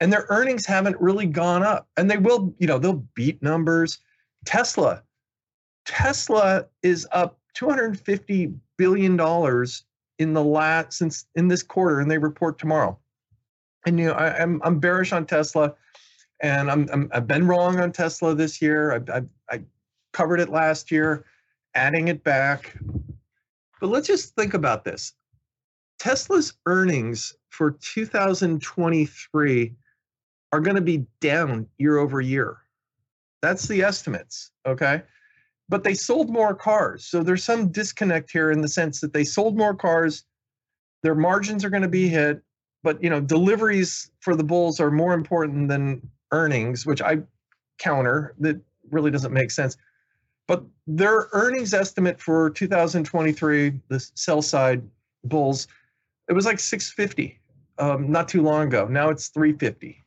and 0.00 0.12
their 0.12 0.26
earnings 0.28 0.66
haven't 0.66 1.00
really 1.00 1.26
gone 1.26 1.62
up. 1.62 1.88
And 1.96 2.10
they 2.10 2.18
will, 2.18 2.54
you 2.58 2.66
know, 2.66 2.78
they'll 2.78 3.04
beat 3.14 3.42
numbers. 3.42 3.98
Tesla, 4.44 5.02
Tesla 5.84 6.66
is 6.82 7.06
up 7.12 7.38
250 7.54 8.52
billion 8.76 9.16
dollars 9.16 9.84
in 10.18 10.34
the 10.34 10.44
last 10.44 10.98
since 10.98 11.26
in 11.34 11.48
this 11.48 11.62
quarter, 11.62 12.00
and 12.00 12.10
they 12.10 12.18
report 12.18 12.58
tomorrow. 12.58 12.98
And 13.86 13.98
you 13.98 14.06
know, 14.06 14.12
I, 14.12 14.38
am 14.38 14.54
I'm, 14.54 14.60
I'm 14.64 14.78
bearish 14.80 15.12
on 15.12 15.26
Tesla, 15.26 15.74
and 16.40 16.70
I'm, 16.70 16.88
I'm 16.92 17.10
I've 17.12 17.26
been 17.26 17.46
wrong 17.46 17.80
on 17.80 17.92
Tesla 17.92 18.34
this 18.34 18.60
year. 18.60 18.92
I, 18.92 19.18
I 19.18 19.22
I 19.50 19.62
covered 20.12 20.40
it 20.40 20.48
last 20.48 20.90
year, 20.90 21.24
adding 21.74 22.08
it 22.08 22.24
back. 22.24 22.76
But 23.80 23.88
let's 23.88 24.08
just 24.08 24.34
think 24.34 24.54
about 24.54 24.84
this. 24.84 25.12
Tesla's 25.98 26.54
earnings 26.66 27.34
for 27.50 27.72
2023 27.72 29.74
are 30.52 30.60
going 30.60 30.76
to 30.76 30.82
be 30.82 31.06
down 31.20 31.66
year 31.78 31.98
over 31.98 32.20
year. 32.20 32.58
That's 33.42 33.68
the 33.68 33.82
estimates, 33.82 34.50
okay? 34.66 35.02
But 35.68 35.84
they 35.84 35.94
sold 35.94 36.30
more 36.30 36.54
cars. 36.54 37.04
So 37.04 37.22
there's 37.22 37.44
some 37.44 37.68
disconnect 37.68 38.30
here 38.30 38.50
in 38.50 38.62
the 38.62 38.68
sense 38.68 39.00
that 39.00 39.12
they 39.12 39.24
sold 39.24 39.56
more 39.56 39.74
cars, 39.74 40.24
their 41.02 41.14
margins 41.14 41.64
are 41.64 41.70
going 41.70 41.82
to 41.82 41.88
be 41.88 42.08
hit, 42.08 42.42
but 42.82 43.02
you 43.02 43.10
know, 43.10 43.20
deliveries 43.20 44.10
for 44.20 44.34
the 44.34 44.44
bulls 44.44 44.80
are 44.80 44.90
more 44.90 45.14
important 45.14 45.68
than 45.68 46.02
earnings, 46.32 46.86
which 46.86 47.02
I 47.02 47.18
counter. 47.78 48.34
That 48.40 48.60
really 48.90 49.10
doesn't 49.10 49.32
make 49.32 49.50
sense. 49.50 49.76
But 50.46 50.64
their 50.86 51.28
earnings 51.32 51.74
estimate 51.74 52.20
for 52.20 52.50
2023, 52.50 53.80
the 53.88 54.00
sell 54.14 54.40
side 54.40 54.82
bulls, 55.24 55.68
it 56.28 56.32
was 56.32 56.46
like 56.46 56.58
650 56.58 57.38
um, 57.78 58.10
not 58.10 58.28
too 58.28 58.42
long 58.42 58.66
ago. 58.66 58.86
Now 58.86 59.10
it's 59.10 59.28
350. 59.28 60.02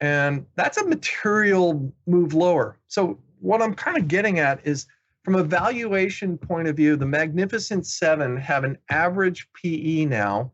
And 0.00 0.46
that's 0.56 0.78
a 0.78 0.84
material 0.84 1.92
move 2.06 2.34
lower. 2.34 2.76
So 2.88 3.18
what 3.40 3.62
I'm 3.62 3.74
kind 3.74 3.96
of 3.96 4.08
getting 4.08 4.38
at 4.38 4.66
is 4.66 4.86
from 5.24 5.34
a 5.34 5.42
valuation 5.42 6.38
point 6.38 6.68
of 6.68 6.76
view, 6.76 6.96
the 6.96 7.06
Magnificent 7.06 7.86
Seven 7.86 8.36
have 8.36 8.64
an 8.64 8.78
average 8.90 9.48
PE 9.52 10.06
now, 10.06 10.52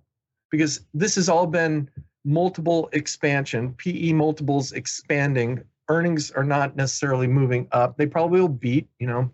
because 0.50 0.80
this 0.92 1.14
has 1.14 1.28
all 1.28 1.46
been 1.46 1.88
multiple 2.24 2.88
expansion, 2.92 3.74
PE 3.74 4.12
multiples 4.12 4.72
expanding. 4.72 5.62
Earnings 5.88 6.30
are 6.30 6.44
not 6.44 6.76
necessarily 6.76 7.26
moving 7.26 7.68
up. 7.72 7.96
They 7.96 8.06
probably 8.06 8.40
will 8.40 8.48
beat, 8.48 8.88
you 8.98 9.06
know, 9.06 9.30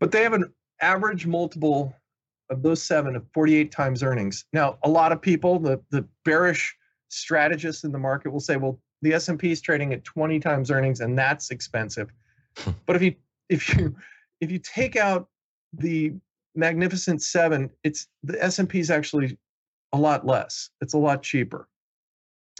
but 0.00 0.10
they 0.10 0.22
have 0.22 0.32
an 0.32 0.52
average 0.80 1.26
multiple 1.26 1.94
of 2.50 2.62
those 2.62 2.82
seven 2.82 3.16
of 3.16 3.24
48 3.32 3.70
times 3.70 4.02
earnings. 4.02 4.44
Now, 4.52 4.78
a 4.82 4.88
lot 4.88 5.12
of 5.12 5.22
people, 5.22 5.58
the, 5.58 5.80
the 5.90 6.04
bearish 6.24 6.76
strategists 7.08 7.84
in 7.84 7.92
the 7.92 7.98
market 7.98 8.30
will 8.30 8.40
say, 8.40 8.56
well, 8.56 8.78
the 9.00 9.14
S&P 9.14 9.50
is 9.50 9.60
trading 9.60 9.92
at 9.92 10.04
20 10.04 10.40
times 10.40 10.70
earnings 10.70 11.00
and 11.00 11.18
that's 11.18 11.50
expensive. 11.50 12.12
but 12.86 12.96
if 12.96 13.02
you 13.02 13.14
if 13.48 13.74
you 13.74 13.94
if 14.40 14.50
you 14.50 14.58
take 14.58 14.96
out 14.96 15.28
the 15.72 16.12
magnificent 16.54 17.22
7, 17.22 17.70
it's 17.84 18.08
the 18.22 18.42
S&P 18.42 18.80
is 18.80 18.90
actually 18.90 19.38
a 19.92 19.98
lot 19.98 20.26
less. 20.26 20.70
It's 20.80 20.94
a 20.94 20.98
lot 20.98 21.22
cheaper. 21.22 21.68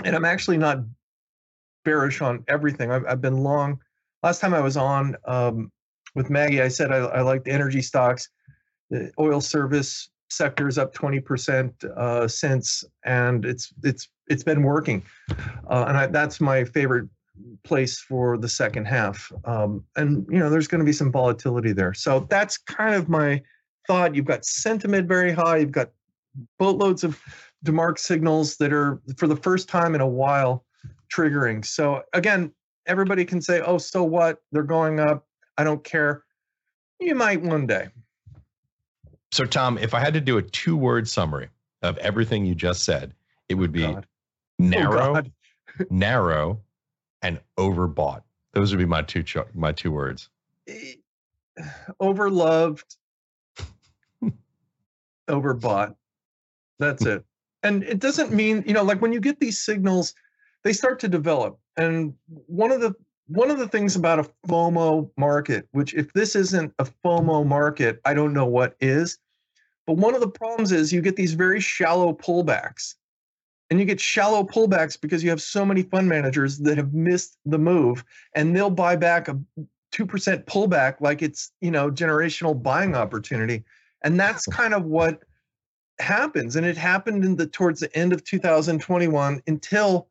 And 0.05 0.17
I'm 0.17 0.25
actually 0.25 0.57
not 0.57 0.79
bearish 1.85 2.23
on 2.23 2.45
everything. 2.49 2.91
I've, 2.91 3.05
I've 3.07 3.21
been 3.21 3.43
long. 3.43 3.81
Last 4.23 4.41
time 4.41 4.55
I 4.55 4.61
was 4.61 4.77
on 4.77 5.17
um, 5.27 5.71
with 6.15 6.31
Maggie, 6.31 6.63
I 6.63 6.69
said 6.69 6.93
I, 6.93 6.99
I 6.99 7.21
liked 7.23 7.49
energy 7.49 7.83
stocks. 7.83 8.29
The 8.91 9.11
oil 9.19 9.41
service 9.41 10.11
sector 10.31 10.69
is 10.69 10.79
up 10.79 10.95
20% 10.95 11.85
uh, 11.85 12.29
since, 12.29 12.85
and 13.05 13.45
it's 13.45 13.73
it's 13.83 14.09
it's 14.29 14.45
been 14.45 14.63
working, 14.63 15.03
uh, 15.69 15.87
and 15.89 15.97
I, 15.97 16.07
that's 16.07 16.41
my 16.41 16.65
favorite 16.65 17.09
place 17.65 17.99
for 17.99 18.37
the 18.37 18.49
second 18.49 18.87
half. 18.87 19.33
Um, 19.45 19.85
and 19.97 20.27
you 20.31 20.39
know, 20.39 20.51
there's 20.51 20.69
going 20.69 20.81
to 20.81 20.85
be 20.85 20.93
some 20.93 21.11
volatility 21.11 21.73
there. 21.73 21.95
So 21.95 22.27
that's 22.31 22.59
kind 22.59 22.95
of 22.95 23.09
my 23.09 23.43
thought. 23.87 24.15
You've 24.15 24.27
got 24.27 24.45
sentiment 24.45 25.09
very 25.09 25.33
high. 25.33 25.59
You've 25.59 25.73
got 25.73 25.91
boatloads 26.59 27.05
of 27.05 27.21
DeMark 27.65 27.99
signals 27.99 28.57
that 28.57 28.73
are 28.73 29.01
for 29.17 29.27
the 29.27 29.37
first 29.37 29.69
time 29.69 29.95
in 29.95 30.01
a 30.01 30.07
while 30.07 30.65
triggering. 31.13 31.65
So 31.65 32.03
again, 32.13 32.53
everybody 32.87 33.25
can 33.25 33.41
say, 33.41 33.61
"Oh, 33.61 33.79
so 33.79 34.03
what? 34.05 34.39
They're 34.53 34.63
going 34.63 35.01
up. 35.01 35.27
I 35.59 35.65
don't 35.65 35.83
care." 35.85 36.25
You 37.01 37.15
might 37.15 37.43
one 37.43 37.67
day. 37.67 37.89
So, 39.33 39.45
Tom, 39.45 39.79
if 39.79 39.95
I 39.95 40.01
had 40.01 40.15
to 40.15 40.21
do 40.21 40.39
a 40.39 40.43
two 40.43 40.77
word 40.77 41.09
summary 41.09 41.49
of 41.83 41.97
everything 41.99 42.45
you 42.45 42.55
just 42.55 42.85
said, 42.85 43.15
it 43.49 43.55
would 43.55 43.73
be 43.73 43.85
oh 43.85 44.03
narrow, 44.59 45.17
oh 45.17 45.85
narrow, 45.91 46.61
and 47.23 47.41
overbought. 47.59 48.23
Those 48.53 48.73
would 48.73 48.79
be 48.79 48.85
my 48.85 49.03
two 49.03 49.23
cho- 49.23 49.49
my 49.55 49.73
two 49.73 49.91
words. 49.91 50.29
Overloved, 52.01 52.97
overbought. 55.29 55.95
That's 56.79 57.07
it. 57.07 57.25
And 57.63 57.85
it 57.85 58.01
doesn't 58.01 58.33
mean, 58.33 58.65
you 58.67 58.75
know, 58.75 58.83
like 58.83 59.01
when 59.01 59.13
you 59.13 59.21
get 59.21 59.41
these 59.41 59.61
signals, 59.61 60.15
they 60.65 60.73
start 60.73 60.99
to 61.01 61.09
develop. 61.09 61.59
And 61.77 62.15
one 62.27 62.73
of 62.73 62.81
the 62.81 62.95
one 63.29 63.51
of 63.51 63.59
the 63.59 63.69
things 63.69 63.97
about 63.97 64.19
a 64.19 64.29
FOMO 64.47 65.11
market, 65.17 65.69
which 65.73 65.95
if 65.95 66.13
this 66.13 66.37
isn't 66.37 66.75
a 66.79 66.85
FOMO 66.85 67.47
market, 67.47 68.01
I 68.05 68.15
don't 68.15 68.33
know 68.33 68.47
what 68.47 68.75
is. 68.81 69.19
But 69.87 69.97
one 69.97 70.15
of 70.15 70.21
the 70.21 70.29
problems 70.29 70.73
is 70.73 70.93
you 70.93 71.01
get 71.01 71.17
these 71.17 71.35
very 71.35 71.61
shallow 71.61 72.13
pullbacks. 72.13 72.95
And 73.73 73.81
you 73.81 73.87
get 73.87 73.99
shallow 73.99 74.45
pullbacks 74.45 75.01
because 75.01 75.25
you 75.25 75.31
have 75.31 75.41
so 75.41 75.65
many 75.65 75.83
fund 75.83 76.07
managers 76.07 76.59
that 76.59 76.77
have 76.77 76.93
missed 76.93 77.39
the 77.47 77.57
move 77.57 78.05
and 78.35 78.55
they'll 78.55 78.69
buy 78.69 78.97
back 78.97 79.29
a 79.29 79.41
2% 79.95 80.45
pullback 80.45 80.97
like 81.01 81.23
it's, 81.23 81.53
you 81.63 81.71
know, 81.71 81.91
generational 81.91 82.63
buying 82.63 82.95
opportunity. 82.95 83.65
And 84.05 84.21
that's 84.21 84.45
kind 84.45 84.75
of 84.75 84.85
what 84.85 85.23
happens. 86.01 86.57
And 86.57 86.67
it 86.67 86.77
happened 86.77 87.25
in 87.25 87.35
the 87.35 87.47
towards 87.47 87.81
the 87.81 87.97
end 87.97 88.13
of 88.13 88.23
2021 88.25 89.41
until 89.47 90.11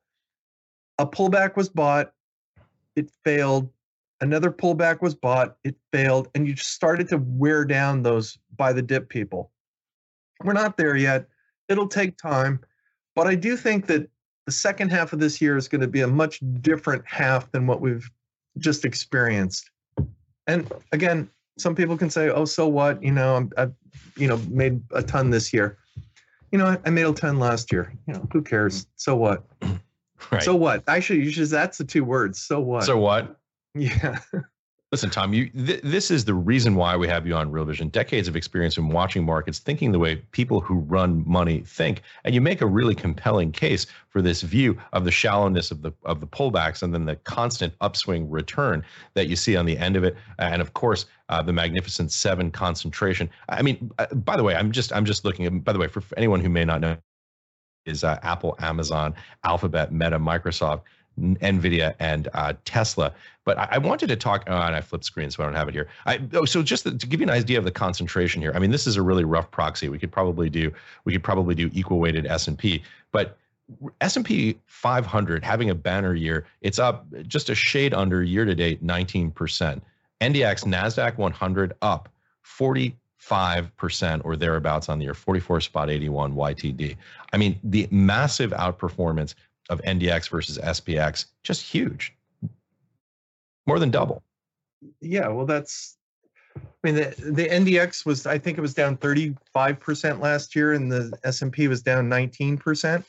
a 0.97 1.05
pullback 1.05 1.55
was 1.55 1.69
bought 1.69 2.13
it 2.95 3.11
failed. 3.23 3.69
Another 4.21 4.49
pullback 4.49 5.03
was 5.03 5.13
bought, 5.13 5.57
it 5.63 5.75
failed, 5.93 6.29
and 6.33 6.47
you 6.47 6.55
started 6.55 7.07
to 7.09 7.19
wear 7.19 7.63
down 7.63 8.01
those 8.01 8.39
buy 8.57 8.73
the 8.73 8.81
dip 8.81 9.07
people. 9.07 9.51
We're 10.43 10.53
not 10.53 10.77
there 10.77 10.95
yet. 10.95 11.27
It'll 11.69 11.87
take 11.87 12.17
time, 12.17 12.59
but 13.15 13.27
I 13.27 13.35
do 13.35 13.57
think 13.57 13.87
that 13.87 14.09
the 14.45 14.51
second 14.51 14.89
half 14.89 15.13
of 15.13 15.19
this 15.19 15.41
year 15.41 15.57
is 15.57 15.67
going 15.67 15.81
to 15.81 15.87
be 15.87 16.01
a 16.01 16.07
much 16.07 16.41
different 16.61 17.03
half 17.05 17.51
than 17.51 17.67
what 17.67 17.81
we've 17.81 18.09
just 18.57 18.85
experienced. 18.85 19.69
And 20.47 20.71
again, 20.91 21.29
some 21.57 21.75
people 21.75 21.97
can 21.97 22.09
say, 22.09 22.29
"Oh, 22.29 22.45
so 22.45 22.67
what? 22.67 23.01
You 23.03 23.11
know, 23.11 23.49
i 23.57 23.61
have 23.61 23.73
you 24.15 24.27
know 24.27 24.37
made 24.49 24.81
a 24.91 25.03
ton 25.03 25.29
this 25.29 25.53
year. 25.53 25.77
You 26.51 26.57
know, 26.57 26.77
I 26.85 26.89
made 26.89 27.05
a 27.05 27.13
ton 27.13 27.39
last 27.39 27.71
year. 27.71 27.93
You 28.07 28.15
know, 28.15 28.27
who 28.31 28.41
cares? 28.41 28.85
Mm. 28.85 28.87
So 28.95 29.15
what?" 29.15 29.43
Right. 30.31 30.43
So 30.43 30.55
what? 30.55 30.83
Actually, 30.87 31.23
you 31.23 31.31
should. 31.31 31.47
That's 31.47 31.79
the 31.79 31.83
two 31.83 32.03
words. 32.03 32.39
So 32.39 32.59
what? 32.59 32.83
So 32.83 32.97
what? 32.97 33.37
Yeah. 33.73 34.19
Listen, 34.91 35.09
Tom, 35.09 35.33
you 35.33 35.47
th- 35.51 35.81
this 35.83 36.11
is 36.11 36.25
the 36.25 36.33
reason 36.33 36.75
why 36.75 36.97
we 36.97 37.07
have 37.07 37.25
you 37.25 37.33
on 37.33 37.49
Real 37.49 37.63
Vision. 37.63 37.87
Decades 37.87 38.27
of 38.27 38.35
experience 38.35 38.77
in 38.77 38.89
watching 38.89 39.23
markets, 39.23 39.59
thinking 39.59 39.93
the 39.93 39.99
way 39.99 40.17
people 40.31 40.59
who 40.59 40.79
run 40.79 41.23
money 41.25 41.61
think, 41.61 42.01
and 42.25 42.35
you 42.35 42.41
make 42.41 42.59
a 42.59 42.65
really 42.65 42.93
compelling 42.93 43.53
case 43.53 43.85
for 44.09 44.21
this 44.21 44.41
view 44.41 44.77
of 44.91 45.05
the 45.05 45.11
shallowness 45.11 45.71
of 45.71 45.81
the 45.81 45.93
of 46.03 46.19
the 46.19 46.27
pullbacks 46.27 46.83
and 46.83 46.93
then 46.93 47.05
the 47.05 47.15
constant 47.15 47.73
upswing 47.79 48.29
return 48.29 48.83
that 49.13 49.27
you 49.27 49.37
see 49.37 49.55
on 49.55 49.65
the 49.65 49.77
end 49.77 49.95
of 49.95 50.03
it, 50.03 50.17
and 50.39 50.61
of 50.61 50.73
course 50.73 51.05
uh, 51.29 51.41
the 51.41 51.53
magnificent 51.53 52.11
seven 52.11 52.51
concentration. 52.51 53.29
I 53.47 53.61
mean, 53.61 53.91
uh, 53.97 54.07
by 54.13 54.35
the 54.35 54.43
way, 54.43 54.55
I'm 54.55 54.73
just 54.73 54.91
I'm 54.91 55.05
just 55.05 55.23
looking. 55.23 55.45
At, 55.45 55.63
By 55.63 55.71
the 55.71 55.79
way, 55.79 55.87
for 55.87 56.03
anyone 56.17 56.41
who 56.41 56.49
may 56.49 56.65
not 56.65 56.81
know, 56.81 56.97
is 57.85 58.03
uh, 58.03 58.19
Apple, 58.23 58.57
Amazon, 58.59 59.15
Alphabet, 59.45 59.93
Meta, 59.93 60.19
Microsoft, 60.19 60.81
Nvidia, 61.19 61.93
and 61.99 62.27
uh, 62.33 62.53
Tesla. 62.65 63.13
But 63.43 63.57
I, 63.57 63.67
I, 63.71 63.77
wanted 63.77 64.07
to 64.07 64.15
talk. 64.15 64.43
Oh, 64.47 64.55
and 64.55 64.75
I 64.75 64.81
flipped 64.81 65.05
screen, 65.05 65.29
so 65.31 65.43
I 65.43 65.45
don't 65.45 65.55
have 65.55 65.67
it 65.67 65.73
here. 65.73 65.87
I, 66.05 66.21
oh, 66.33 66.45
so 66.45 66.63
just 66.63 66.83
to, 66.83 66.91
give 66.91 67.19
you 67.19 67.25
an 67.25 67.29
idea 67.29 67.57
of 67.57 67.65
the 67.65 67.71
concentration 67.71 68.41
here. 68.41 68.51
I 68.55 68.59
mean, 68.59 68.71
this 68.71 68.87
is 68.87 68.97
a 68.97 69.01
really 69.01 69.23
rough 69.23 69.49
proxy. 69.51 69.89
We 69.89 69.99
could 69.99 70.11
probably 70.11 70.49
do 70.49 70.71
we 71.05 71.13
could 71.13 71.23
probably 71.23 71.55
do 71.55 71.69
equal 71.73 71.99
weighted 71.99 72.25
S 72.25 72.47
and 72.47 72.57
P, 72.57 72.83
but 73.11 73.37
S&P 74.01 74.57
500 74.65 75.43
having 75.43 75.69
a 75.69 75.75
banner 75.75 76.13
year, 76.13 76.45
it's 76.61 76.79
up 76.79 77.05
just 77.27 77.49
a 77.49 77.55
shade 77.55 77.93
under 77.93 78.21
year 78.21 78.43
to 78.43 78.53
date 78.53 78.85
19%. 78.85 79.31
NDX 80.19 80.65
Nasdaq 80.65 81.17
100 81.17 81.73
up 81.81 82.09
40 82.41 82.95
5% 83.21 84.21
or 84.25 84.35
thereabouts 84.35 84.89
on 84.89 84.97
the 84.97 85.05
year, 85.05 85.13
44 85.13 85.61
spot 85.61 85.89
81 85.89 86.33
YTD. 86.33 86.97
I 87.31 87.37
mean, 87.37 87.59
the 87.63 87.87
massive 87.91 88.51
outperformance 88.51 89.35
of 89.69 89.81
NDX 89.81 90.29
versus 90.29 90.57
SPX, 90.57 91.25
just 91.43 91.61
huge. 91.61 92.15
More 93.67 93.79
than 93.79 93.91
double. 93.91 94.23
Yeah, 95.01 95.27
well, 95.27 95.45
that's, 95.45 95.97
I 96.55 96.61
mean, 96.83 96.95
the, 96.95 97.15
the 97.17 97.47
NDX 97.47 98.05
was, 98.05 98.25
I 98.25 98.37
think 98.37 98.57
it 98.57 98.61
was 98.61 98.73
down 98.73 98.97
35% 98.97 100.19
last 100.19 100.55
year 100.55 100.73
and 100.73 100.91
the 100.91 101.17
S&P 101.23 101.67
was 101.67 101.81
down 101.81 102.09
19%. 102.09 103.03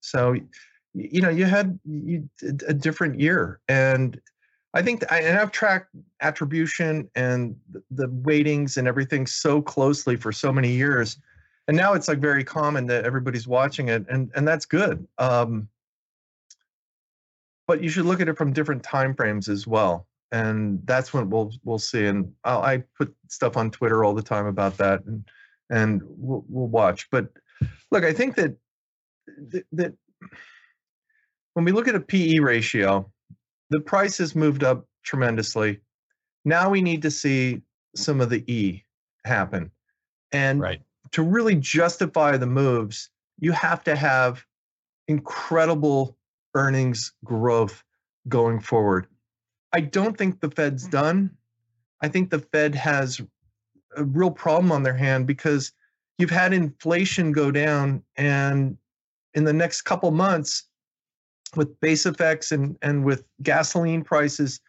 So, 0.00 0.36
you 0.94 1.20
know, 1.20 1.30
you 1.30 1.44
had 1.44 1.78
you, 1.84 2.28
a 2.42 2.74
different 2.74 3.18
year. 3.18 3.60
And 3.68 4.20
I 4.74 4.82
think, 4.82 5.10
I, 5.10 5.20
and 5.20 5.38
I've 5.38 5.52
tracked 5.52 5.88
attribution 6.20 7.10
and 7.14 7.56
the, 7.70 7.82
the 7.90 8.08
weightings 8.08 8.76
and 8.76 8.86
everything 8.86 9.26
so 9.26 9.62
closely 9.62 10.16
for 10.16 10.30
so 10.30 10.52
many 10.52 10.70
years, 10.70 11.18
and 11.68 11.76
now 11.76 11.92
it's 11.92 12.08
like 12.08 12.18
very 12.18 12.42
common 12.42 12.86
that 12.86 13.04
everybody's 13.04 13.46
watching 13.46 13.88
it, 13.88 14.04
and 14.08 14.30
and 14.34 14.48
that's 14.48 14.64
good. 14.64 15.06
Um, 15.18 15.68
but 17.68 17.82
you 17.82 17.90
should 17.90 18.06
look 18.06 18.20
at 18.20 18.28
it 18.28 18.36
from 18.36 18.52
different 18.52 18.82
time 18.82 19.14
frames 19.14 19.48
as 19.48 19.66
well, 19.66 20.08
and 20.32 20.80
that's 20.86 21.12
when 21.12 21.30
we'll 21.30 21.52
we'll 21.62 21.78
see. 21.78 22.06
And 22.06 22.32
I'll, 22.42 22.62
I 22.62 22.82
put 22.96 23.14
stuff 23.28 23.56
on 23.56 23.70
Twitter 23.70 24.04
all 24.04 24.14
the 24.14 24.22
time 24.22 24.46
about 24.46 24.78
that, 24.78 25.04
and 25.04 25.24
and 25.70 26.02
we'll 26.04 26.44
we'll 26.48 26.66
watch. 26.66 27.08
But 27.12 27.28
look, 27.92 28.02
I 28.02 28.12
think 28.12 28.34
that 28.36 28.56
that 29.72 29.94
when 31.52 31.64
we 31.64 31.72
look 31.72 31.86
at 31.88 31.94
a 31.94 32.00
PE 32.00 32.38
ratio, 32.38 33.10
the 33.70 33.80
price 33.80 34.18
has 34.18 34.34
moved 34.34 34.64
up 34.64 34.86
tremendously. 35.04 35.80
Now 36.44 36.70
we 36.70 36.80
need 36.82 37.02
to 37.02 37.10
see 37.10 37.62
some 37.94 38.20
of 38.20 38.30
the 38.30 38.44
E 38.52 38.84
happen. 39.24 39.70
And 40.32 40.60
Right. 40.60 40.82
to 41.12 41.22
really 41.22 41.54
justify 41.54 42.36
the 42.36 42.46
moves, 42.46 43.10
you 43.38 43.52
have 43.52 43.82
to 43.84 43.96
have 43.96 44.44
incredible 45.08 46.17
earnings 46.58 47.12
growth 47.24 47.84
going 48.28 48.60
forward. 48.60 49.06
I 49.72 49.80
don't 49.80 50.18
think 50.18 50.40
the 50.40 50.50
Fed's 50.50 50.84
mm-hmm. 50.84 50.90
done. 50.90 51.30
I 52.02 52.08
think 52.08 52.30
the 52.30 52.40
Fed 52.40 52.74
has 52.74 53.20
a 53.96 54.04
real 54.04 54.30
problem 54.30 54.72
on 54.72 54.82
their 54.82 54.96
hand 54.96 55.26
because 55.26 55.72
you've 56.18 56.30
had 56.30 56.52
inflation 56.52 57.32
go 57.32 57.50
down 57.50 58.02
and 58.16 58.76
in 59.34 59.44
the 59.44 59.52
next 59.52 59.82
couple 59.82 60.10
months 60.10 60.64
with 61.56 61.80
base 61.80 62.06
effects 62.06 62.52
and, 62.52 62.76
and 62.82 63.04
with 63.04 63.24
gasoline 63.42 64.02
prices 64.02 64.60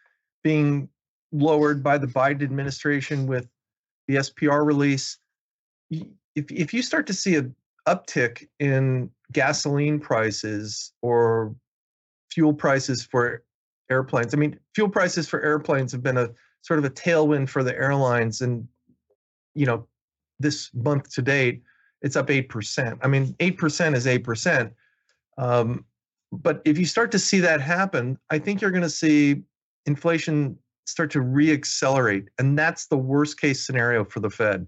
being 0.43 0.89
lowered 1.31 1.83
by 1.83 1.97
the 1.97 2.07
Biden 2.07 2.43
administration 2.43 3.27
with 3.27 3.47
the 4.07 4.15
SPR 4.15 4.65
release, 4.65 5.17
if, 5.89 6.51
if 6.51 6.73
you 6.73 6.81
start 6.81 7.05
to 7.07 7.13
see 7.13 7.35
an 7.35 7.55
uptick 7.87 8.47
in 8.59 9.09
gasoline 9.31 9.99
prices 9.99 10.93
or 11.01 11.55
fuel 12.31 12.53
prices 12.53 13.03
for 13.03 13.43
airplanes, 13.89 14.33
I 14.33 14.37
mean, 14.37 14.59
fuel 14.75 14.89
prices 14.89 15.27
for 15.27 15.41
airplanes 15.41 15.91
have 15.91 16.03
been 16.03 16.17
a 16.17 16.29
sort 16.61 16.79
of 16.79 16.85
a 16.85 16.89
tailwind 16.89 17.49
for 17.49 17.63
the 17.63 17.75
airlines. 17.75 18.41
And, 18.41 18.67
you 19.55 19.65
know, 19.65 19.87
this 20.39 20.69
month 20.73 21.09
to 21.13 21.21
date, 21.21 21.61
it's 22.01 22.15
up 22.15 22.27
8%. 22.27 22.99
I 23.01 23.07
mean, 23.07 23.33
8% 23.39 23.95
is 23.95 24.05
8%. 24.05 24.71
Um, 25.37 25.85
but 26.31 26.61
if 26.65 26.77
you 26.77 26.85
start 26.85 27.11
to 27.11 27.19
see 27.19 27.39
that 27.39 27.61
happen, 27.61 28.17
I 28.29 28.39
think 28.39 28.61
you're 28.61 28.71
going 28.71 28.83
to 28.83 28.89
see 28.89 29.43
inflation 29.85 30.57
start 30.85 31.11
to 31.11 31.19
reaccelerate. 31.19 32.27
And 32.37 32.57
that's 32.57 32.87
the 32.87 32.97
worst 32.97 33.39
case 33.39 33.65
scenario 33.65 34.05
for 34.05 34.19
the 34.19 34.29
Fed. 34.29 34.67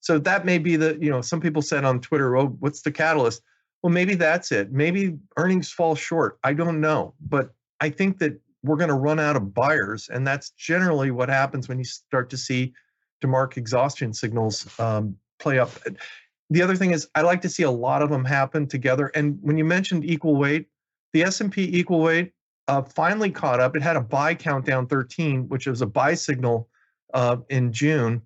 So 0.00 0.18
that 0.18 0.44
may 0.44 0.58
be 0.58 0.76
the, 0.76 0.96
you 1.00 1.10
know, 1.10 1.20
some 1.20 1.40
people 1.40 1.62
said 1.62 1.84
on 1.84 2.00
Twitter, 2.00 2.36
oh, 2.36 2.46
what's 2.60 2.82
the 2.82 2.92
catalyst? 2.92 3.42
Well, 3.82 3.92
maybe 3.92 4.14
that's 4.14 4.52
it. 4.52 4.72
Maybe 4.72 5.16
earnings 5.36 5.70
fall 5.70 5.94
short. 5.94 6.38
I 6.42 6.52
don't 6.52 6.80
know. 6.80 7.14
But 7.20 7.54
I 7.80 7.90
think 7.90 8.18
that 8.18 8.40
we're 8.62 8.76
going 8.76 8.88
to 8.88 8.94
run 8.94 9.20
out 9.20 9.36
of 9.36 9.54
buyers. 9.54 10.08
And 10.08 10.26
that's 10.26 10.50
generally 10.50 11.10
what 11.10 11.28
happens 11.28 11.68
when 11.68 11.78
you 11.78 11.84
start 11.84 12.28
to 12.30 12.36
see 12.36 12.72
DeMark 13.22 13.56
exhaustion 13.56 14.12
signals 14.12 14.68
um, 14.80 15.16
play 15.38 15.58
up. 15.58 15.70
The 16.50 16.62
other 16.62 16.76
thing 16.76 16.90
is 16.90 17.08
I 17.14 17.22
like 17.22 17.40
to 17.42 17.48
see 17.48 17.62
a 17.62 17.70
lot 17.70 18.02
of 18.02 18.10
them 18.10 18.24
happen 18.24 18.66
together. 18.66 19.08
And 19.14 19.38
when 19.42 19.58
you 19.58 19.64
mentioned 19.64 20.04
equal 20.04 20.36
weight, 20.36 20.66
the 21.12 21.22
S&P 21.22 21.62
equal 21.78 22.00
weight 22.00 22.32
uh, 22.66 22.82
finally 22.82 23.30
caught 23.30 23.60
up. 23.60 23.76
It 23.76 23.82
had 23.82 23.96
a 23.96 24.00
buy 24.00 24.34
countdown 24.34 24.86
13, 24.86 25.48
which 25.48 25.66
was 25.66 25.82
a 25.82 25.86
buy 25.86 26.14
signal 26.14 26.68
uh, 27.14 27.38
in 27.48 27.72
June, 27.72 28.22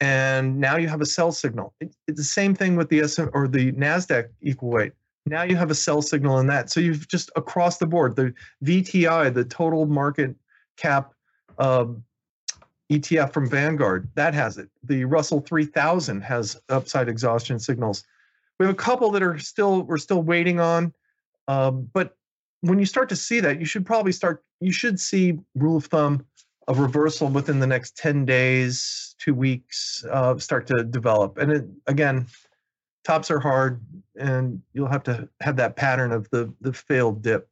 and 0.00 0.58
now 0.60 0.76
you 0.76 0.88
have 0.88 1.00
a 1.00 1.06
sell 1.06 1.32
signal. 1.32 1.74
It, 1.80 1.94
it's 2.06 2.18
the 2.18 2.24
same 2.24 2.54
thing 2.54 2.76
with 2.76 2.88
the 2.88 3.00
S 3.00 3.18
or 3.18 3.48
the 3.48 3.72
Nasdaq 3.72 4.28
equal 4.42 4.70
weight. 4.70 4.92
Now 5.24 5.42
you 5.42 5.56
have 5.56 5.70
a 5.70 5.74
sell 5.74 6.02
signal 6.02 6.38
in 6.38 6.46
that. 6.48 6.70
So 6.70 6.80
you've 6.80 7.08
just 7.08 7.30
across 7.34 7.78
the 7.78 7.86
board 7.86 8.14
the 8.16 8.32
VTI, 8.64 9.32
the 9.32 9.44
total 9.44 9.86
market 9.86 10.36
cap 10.76 11.12
um, 11.58 12.04
ETF 12.92 13.32
from 13.32 13.48
Vanguard, 13.48 14.08
that 14.14 14.34
has 14.34 14.58
it. 14.58 14.68
The 14.84 15.04
Russell 15.04 15.40
3000 15.40 16.20
has 16.22 16.60
upside 16.68 17.08
exhaustion 17.08 17.58
signals. 17.58 18.04
We 18.60 18.66
have 18.66 18.74
a 18.74 18.78
couple 18.78 19.10
that 19.10 19.22
are 19.22 19.38
still 19.38 19.82
we're 19.82 19.98
still 19.98 20.22
waiting 20.22 20.60
on, 20.60 20.94
um, 21.48 21.88
but 21.92 22.16
when 22.60 22.78
you 22.78 22.86
start 22.86 23.08
to 23.08 23.16
see 23.16 23.40
that, 23.40 23.58
you 23.58 23.66
should 23.66 23.84
probably 23.84 24.12
start. 24.12 24.44
You 24.60 24.72
should 24.72 24.98
see 24.98 25.38
rule 25.54 25.76
of 25.76 25.86
thumb 25.86 26.24
a 26.68 26.74
reversal 26.74 27.28
within 27.28 27.60
the 27.60 27.66
next 27.66 27.96
10 27.96 28.24
days, 28.24 29.14
two 29.18 29.34
weeks, 29.34 30.04
uh, 30.10 30.36
start 30.38 30.66
to 30.66 30.84
develop. 30.84 31.38
And 31.38 31.52
it, 31.52 31.64
again, 31.86 32.26
tops 33.04 33.30
are 33.30 33.40
hard, 33.40 33.80
and 34.18 34.60
you'll 34.72 34.88
have 34.88 35.04
to 35.04 35.28
have 35.40 35.56
that 35.56 35.76
pattern 35.76 36.12
of 36.12 36.28
the 36.30 36.52
the 36.60 36.72
failed 36.72 37.22
dip. 37.22 37.48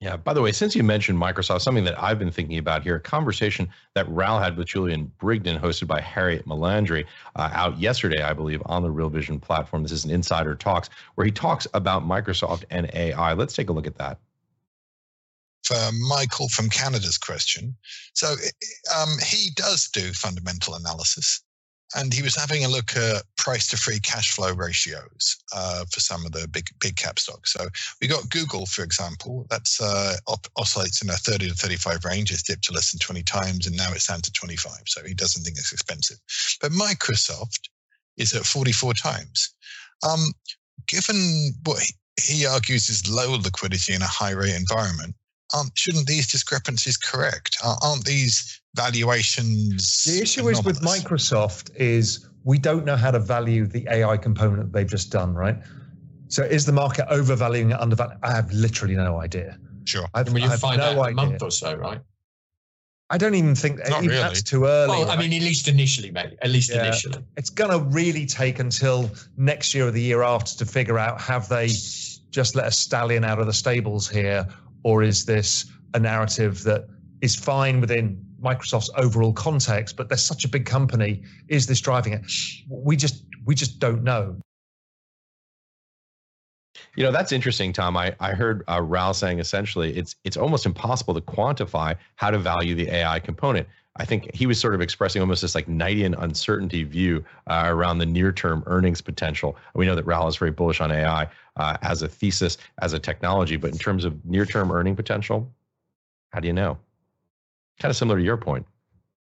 Yeah. 0.00 0.18
By 0.18 0.34
the 0.34 0.42
way, 0.42 0.52
since 0.52 0.76
you 0.76 0.82
mentioned 0.82 1.18
Microsoft, 1.18 1.62
something 1.62 1.84
that 1.84 1.98
I've 2.02 2.18
been 2.18 2.30
thinking 2.30 2.58
about 2.58 2.82
here, 2.82 2.96
a 2.96 3.00
conversation 3.00 3.70
that 3.94 4.06
Raoul 4.10 4.38
had 4.38 4.54
with 4.54 4.66
Julian 4.66 5.10
Brigden, 5.18 5.58
hosted 5.58 5.86
by 5.86 6.00
Harriet 6.00 6.46
Melandri, 6.46 7.06
uh, 7.36 7.48
out 7.54 7.78
yesterday, 7.78 8.22
I 8.22 8.34
believe, 8.34 8.60
on 8.66 8.82
the 8.82 8.90
Real 8.90 9.08
Vision 9.08 9.40
platform. 9.40 9.82
This 9.82 9.92
is 9.92 10.04
an 10.04 10.10
Insider 10.10 10.56
Talks, 10.56 10.90
where 11.14 11.24
he 11.24 11.30
talks 11.30 11.66
about 11.72 12.06
Microsoft 12.06 12.64
and 12.70 12.90
AI. 12.92 13.32
Let's 13.32 13.54
take 13.54 13.70
a 13.70 13.72
look 13.72 13.86
at 13.86 13.96
that. 13.96 14.18
For 15.64 15.90
Michael 15.92 16.48
from 16.50 16.68
Canada's 16.68 17.16
question, 17.16 17.74
so 18.12 18.34
um, 18.94 19.16
he 19.24 19.50
does 19.54 19.88
do 19.88 20.12
fundamental 20.12 20.74
analysis 20.74 21.42
and 21.94 22.12
he 22.12 22.22
was 22.22 22.34
having 22.34 22.64
a 22.64 22.68
look 22.68 22.96
at 22.96 23.22
price 23.36 23.68
to 23.68 23.76
free 23.76 24.00
cash 24.00 24.32
flow 24.32 24.52
ratios 24.52 25.36
uh, 25.54 25.84
for 25.90 26.00
some 26.00 26.26
of 26.26 26.32
the 26.32 26.48
big 26.48 26.66
big 26.80 26.96
cap 26.96 27.18
stocks. 27.18 27.52
So 27.52 27.68
we 28.00 28.08
got 28.08 28.30
Google, 28.30 28.66
for 28.66 28.82
example, 28.82 29.46
that's 29.48 29.80
uh, 29.80 30.16
op- 30.26 30.48
oscillates 30.56 31.02
in 31.02 31.10
a 31.10 31.14
30 31.14 31.48
to 31.48 31.54
35 31.54 32.04
range. 32.04 32.30
It's 32.30 32.42
dipped 32.42 32.64
to 32.64 32.72
less 32.72 32.90
than 32.90 32.98
20 32.98 33.22
times, 33.22 33.66
and 33.66 33.76
now 33.76 33.92
it's 33.92 34.06
down 34.06 34.22
to 34.22 34.32
25. 34.32 34.72
So 34.86 35.04
he 35.04 35.14
doesn't 35.14 35.42
think 35.42 35.56
it's 35.58 35.72
expensive. 35.72 36.18
But 36.60 36.72
Microsoft 36.72 37.68
is 38.16 38.34
at 38.34 38.44
44 38.44 38.94
times. 38.94 39.54
Um, 40.08 40.32
given 40.88 41.52
what 41.64 41.82
he 42.20 42.46
argues 42.46 42.88
is 42.88 43.10
low 43.10 43.32
liquidity 43.36 43.94
in 43.94 44.02
a 44.02 44.06
high 44.06 44.32
rate 44.32 44.54
environment, 44.54 45.14
um, 45.54 45.70
shouldn't 45.74 46.06
these 46.06 46.26
discrepancies 46.30 46.96
correct? 46.96 47.56
Aren't 47.64 48.04
these 48.04 48.60
valuations? 48.74 50.04
The 50.04 50.20
issue 50.20 50.48
is 50.48 50.62
with? 50.64 50.80
Microsoft 50.80 51.74
is 51.76 52.28
we 52.44 52.58
don't 52.58 52.84
know 52.84 52.96
how 52.96 53.10
to 53.10 53.18
value 53.20 53.66
the 53.66 53.86
AI 53.90 54.16
component 54.16 54.72
they've 54.72 54.88
just 54.88 55.10
done, 55.10 55.34
right? 55.34 55.56
So 56.28 56.42
is 56.42 56.66
the 56.66 56.72
market 56.72 57.06
overvaluing 57.08 57.70
it, 57.70 57.80
undervaluing? 57.80 58.18
I 58.22 58.32
have 58.32 58.50
literally 58.52 58.96
no 58.96 59.20
idea. 59.20 59.58
Sure. 59.84 60.06
I've, 60.14 60.26
And 60.26 60.34
when 60.34 60.42
you 60.42 60.48
I 60.48 60.52
have 60.52 60.60
find 60.60 60.78
no 60.78 60.84
out 60.84 60.92
in 60.92 60.98
a 60.98 61.02
idea. 61.02 61.14
month 61.14 61.42
or 61.42 61.50
so, 61.50 61.74
right? 61.74 62.00
I 63.10 63.18
don't 63.18 63.34
even 63.34 63.54
think 63.54 63.78
Not 63.78 64.02
even 64.02 64.08
really. 64.08 64.22
that's 64.22 64.42
too 64.42 64.64
early. 64.64 64.88
Well, 64.88 65.04
I 65.10 65.16
right? 65.16 65.18
mean, 65.30 65.40
at 65.40 65.44
least 65.46 65.68
initially, 65.68 66.10
mate. 66.10 66.36
At 66.42 66.50
least 66.50 66.70
Yeah. 66.70 66.86
initially. 66.86 67.22
it's 67.36 67.50
going 67.50 67.70
to 67.70 67.78
really 67.94 68.26
take 68.26 68.58
until 68.58 69.10
next 69.36 69.74
year 69.74 69.86
or 69.86 69.90
the 69.90 70.00
year 70.00 70.22
after 70.22 70.56
to 70.56 70.66
figure 70.66 70.98
out 70.98 71.20
have 71.20 71.48
they 71.48 71.68
just 72.30 72.56
let 72.56 72.66
a 72.66 72.72
stallion 72.72 73.22
out 73.22 73.38
of 73.38 73.46
the 73.46 73.52
stables 73.52 74.08
here, 74.08 74.46
or 74.84 75.02
is 75.02 75.24
this 75.24 75.66
a 75.94 75.98
narrative 75.98 76.62
that 76.64 76.86
is 77.20 77.34
fine 77.34 77.80
within 77.80 78.24
Microsoft's 78.40 78.90
overall 78.96 79.32
context, 79.32 79.96
but 79.96 80.08
they're 80.08 80.18
such 80.18 80.44
a 80.44 80.48
big 80.48 80.66
company. 80.66 81.22
Is 81.48 81.66
this 81.66 81.80
driving 81.80 82.12
it? 82.12 82.30
We 82.68 82.96
just 82.96 83.24
we 83.44 83.54
just 83.54 83.78
don't 83.80 84.04
know. 84.04 84.36
You 86.96 87.04
know, 87.04 87.12
that's 87.12 87.32
interesting, 87.32 87.72
Tom. 87.72 87.96
I, 87.96 88.14
I 88.20 88.32
heard 88.32 88.62
uh, 88.68 89.12
saying 89.12 89.38
essentially 89.40 89.96
it's 89.96 90.16
it's 90.24 90.36
almost 90.36 90.66
impossible 90.66 91.14
to 91.14 91.20
quantify 91.20 91.96
how 92.16 92.30
to 92.30 92.38
value 92.38 92.74
the 92.74 92.88
AI 92.90 93.18
component. 93.20 93.66
I 93.96 94.04
think 94.04 94.34
he 94.34 94.46
was 94.46 94.58
sort 94.58 94.74
of 94.74 94.80
expressing 94.80 95.22
almost 95.22 95.42
this 95.42 95.54
like 95.54 95.66
Knightian 95.66 96.20
uncertainty 96.20 96.82
view 96.82 97.24
uh, 97.46 97.64
around 97.66 97.98
the 97.98 98.06
near 98.06 98.32
term 98.32 98.64
earnings 98.66 99.00
potential. 99.00 99.56
We 99.74 99.86
know 99.86 99.94
that 99.94 100.04
Raoul 100.04 100.26
is 100.26 100.36
very 100.36 100.50
bullish 100.50 100.80
on 100.80 100.90
AI 100.90 101.28
uh, 101.56 101.76
as 101.82 102.02
a 102.02 102.08
thesis, 102.08 102.56
as 102.80 102.92
a 102.92 102.98
technology, 102.98 103.56
but 103.56 103.70
in 103.70 103.78
terms 103.78 104.04
of 104.04 104.24
near 104.24 104.44
term 104.44 104.72
earning 104.72 104.96
potential, 104.96 105.50
how 106.32 106.40
do 106.40 106.46
you 106.46 106.52
know? 106.52 106.78
Kind 107.80 107.90
of 107.90 107.96
similar 107.96 108.18
to 108.18 108.24
your 108.24 108.36
point. 108.36 108.66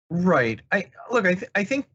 Right. 0.09 0.62
I 0.71 0.89
look. 1.12 1.25
I 1.25 1.33
th- 1.33 1.51
I 1.55 1.63
think, 1.63 1.88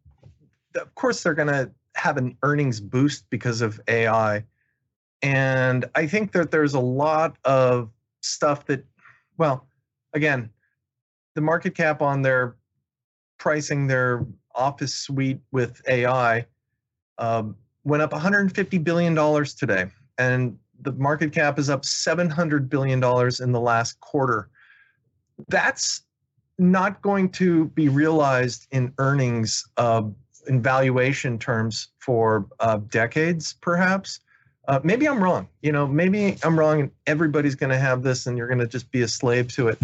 of 0.76 0.94
course, 0.94 1.22
they're 1.22 1.34
going 1.34 1.48
to 1.48 1.70
have 1.94 2.16
an 2.16 2.36
earnings 2.42 2.80
boost 2.80 3.28
because 3.30 3.60
of 3.60 3.80
AI, 3.88 4.44
and 5.22 5.84
I 5.94 6.06
think 6.06 6.32
that 6.32 6.50
there's 6.50 6.74
a 6.74 6.80
lot 6.80 7.36
of 7.44 7.90
stuff 8.20 8.66
that, 8.66 8.84
well, 9.36 9.66
again, 10.14 10.50
the 11.34 11.40
market 11.40 11.74
cap 11.74 12.02
on 12.02 12.22
their 12.22 12.56
pricing 13.38 13.86
their 13.86 14.26
office 14.54 14.94
suite 14.94 15.40
with 15.52 15.80
AI 15.86 16.44
um, 17.18 17.56
went 17.84 18.02
up 18.02 18.12
150 18.12 18.78
billion 18.78 19.14
dollars 19.14 19.54
today, 19.54 19.86
and 20.18 20.58
the 20.80 20.92
market 20.92 21.32
cap 21.32 21.58
is 21.58 21.70
up 21.70 21.84
700 21.84 22.68
billion 22.68 23.00
dollars 23.00 23.40
in 23.40 23.52
the 23.52 23.60
last 23.60 23.98
quarter. 24.00 24.48
That's 25.48 26.02
not 26.58 27.00
going 27.02 27.30
to 27.30 27.66
be 27.66 27.88
realized 27.88 28.66
in 28.72 28.92
earnings 28.98 29.66
uh, 29.76 30.02
in 30.48 30.62
valuation 30.62 31.38
terms 31.38 31.88
for 31.98 32.46
uh, 32.60 32.78
decades, 32.88 33.54
perhaps. 33.60 34.20
Uh, 34.66 34.80
maybe 34.82 35.08
I'm 35.08 35.22
wrong. 35.22 35.48
You 35.62 35.72
know, 35.72 35.86
maybe 35.86 36.36
I'm 36.42 36.58
wrong, 36.58 36.80
and 36.80 36.90
everybody's 37.06 37.54
going 37.54 37.70
to 37.70 37.78
have 37.78 38.02
this, 38.02 38.26
and 38.26 38.36
you're 38.36 38.48
going 38.48 38.58
to 38.58 38.66
just 38.66 38.90
be 38.90 39.02
a 39.02 39.08
slave 39.08 39.48
to 39.54 39.68
it. 39.68 39.78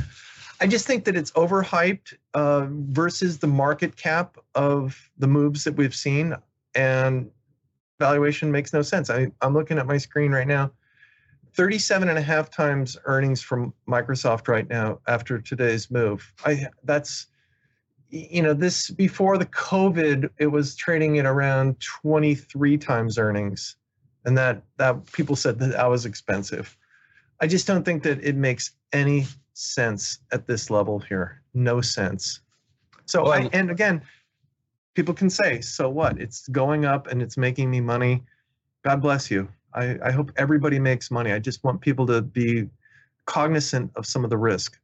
I 0.60 0.66
just 0.66 0.86
think 0.86 1.04
that 1.04 1.16
it's 1.16 1.30
overhyped 1.32 2.14
uh, 2.34 2.66
versus 2.70 3.38
the 3.38 3.46
market 3.46 3.96
cap 3.96 4.36
of 4.54 5.10
the 5.18 5.26
moves 5.26 5.64
that 5.64 5.74
we've 5.74 5.94
seen, 5.94 6.34
and 6.74 7.30
valuation 7.98 8.50
makes 8.50 8.72
no 8.72 8.82
sense. 8.82 9.10
I, 9.10 9.30
I'm 9.40 9.54
looking 9.54 9.78
at 9.78 9.86
my 9.86 9.98
screen 9.98 10.32
right 10.32 10.46
now. 10.46 10.72
37 11.54 12.08
and 12.08 12.18
a 12.18 12.22
half 12.22 12.50
times 12.50 12.96
earnings 13.04 13.40
from 13.40 13.72
Microsoft 13.88 14.48
right 14.48 14.68
now 14.68 14.98
after 15.06 15.38
today's 15.38 15.90
move. 15.90 16.32
I 16.44 16.66
that's 16.82 17.28
you 18.10 18.42
know 18.42 18.54
this 18.54 18.90
before 18.90 19.38
the 19.38 19.46
COVID, 19.46 20.30
it 20.38 20.48
was 20.48 20.74
trading 20.74 21.18
at 21.18 21.26
around 21.26 21.80
23 21.80 22.76
times 22.78 23.18
earnings, 23.18 23.76
and 24.24 24.36
that 24.36 24.62
that 24.78 25.10
people 25.12 25.36
said 25.36 25.58
that 25.60 25.72
that 25.72 25.86
was 25.88 26.06
expensive. 26.06 26.76
I 27.40 27.46
just 27.46 27.66
don't 27.66 27.84
think 27.84 28.02
that 28.02 28.22
it 28.22 28.36
makes 28.36 28.72
any 28.92 29.26
sense 29.54 30.18
at 30.32 30.46
this 30.46 30.70
level 30.70 30.98
here. 30.98 31.42
No 31.54 31.80
sense. 31.80 32.40
So 33.06 33.26
I, 33.26 33.48
and 33.52 33.70
again, 33.70 34.02
people 34.94 35.14
can 35.14 35.28
say, 35.28 35.60
so 35.60 35.88
what? 35.88 36.20
It's 36.20 36.48
going 36.48 36.84
up 36.84 37.08
and 37.08 37.20
it's 37.20 37.36
making 37.36 37.70
me 37.70 37.80
money. 37.80 38.22
God 38.84 39.02
bless 39.02 39.30
you. 39.30 39.48
I, 39.74 39.98
I 40.04 40.10
hope 40.12 40.32
everybody 40.36 40.78
makes 40.78 41.10
money. 41.10 41.32
I 41.32 41.38
just 41.38 41.62
want 41.64 41.80
people 41.80 42.06
to 42.06 42.22
be 42.22 42.68
cognizant 43.26 43.90
of 43.96 44.06
some 44.06 44.24
of 44.24 44.30
the 44.30 44.36
risk. 44.36 44.78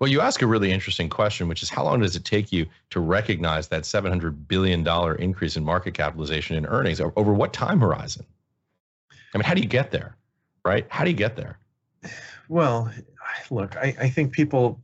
Well, 0.00 0.10
you 0.10 0.20
ask 0.20 0.42
a 0.42 0.46
really 0.46 0.70
interesting 0.70 1.08
question, 1.08 1.48
which 1.48 1.62
is 1.62 1.68
how 1.68 1.84
long 1.84 2.00
does 2.00 2.14
it 2.14 2.24
take 2.24 2.52
you 2.52 2.66
to 2.90 3.00
recognize 3.00 3.66
that 3.68 3.82
$700 3.82 4.46
billion 4.46 4.86
increase 5.20 5.56
in 5.56 5.64
market 5.64 5.94
capitalization 5.94 6.56
and 6.56 6.66
earnings 6.68 7.00
over 7.00 7.32
what 7.32 7.52
time 7.52 7.80
horizon? 7.80 8.24
I 9.34 9.38
mean, 9.38 9.44
how 9.44 9.54
do 9.54 9.60
you 9.60 9.68
get 9.68 9.90
there, 9.90 10.16
right? 10.64 10.86
How 10.88 11.04
do 11.04 11.10
you 11.10 11.16
get 11.16 11.36
there? 11.36 11.58
Well, 12.48 12.90
look, 13.50 13.76
I, 13.76 13.94
I 14.00 14.08
think 14.08 14.32
people, 14.32 14.80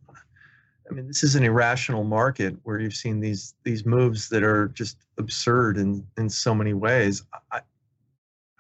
I 0.95 0.97
mean, 0.97 1.09
this 1.09 1.25
is 1.25 1.35
an 1.35 1.43
irrational 1.43 2.05
market 2.05 2.55
where 2.63 2.79
you've 2.79 2.95
seen 2.95 3.19
these 3.19 3.55
these 3.65 3.85
moves 3.85 4.29
that 4.29 4.45
are 4.45 4.69
just 4.69 4.99
absurd 5.19 5.77
in 5.77 6.07
in 6.17 6.31
so 6.31 6.55
many 6.55 6.73
ways. 6.73 7.25
I, 7.51 7.63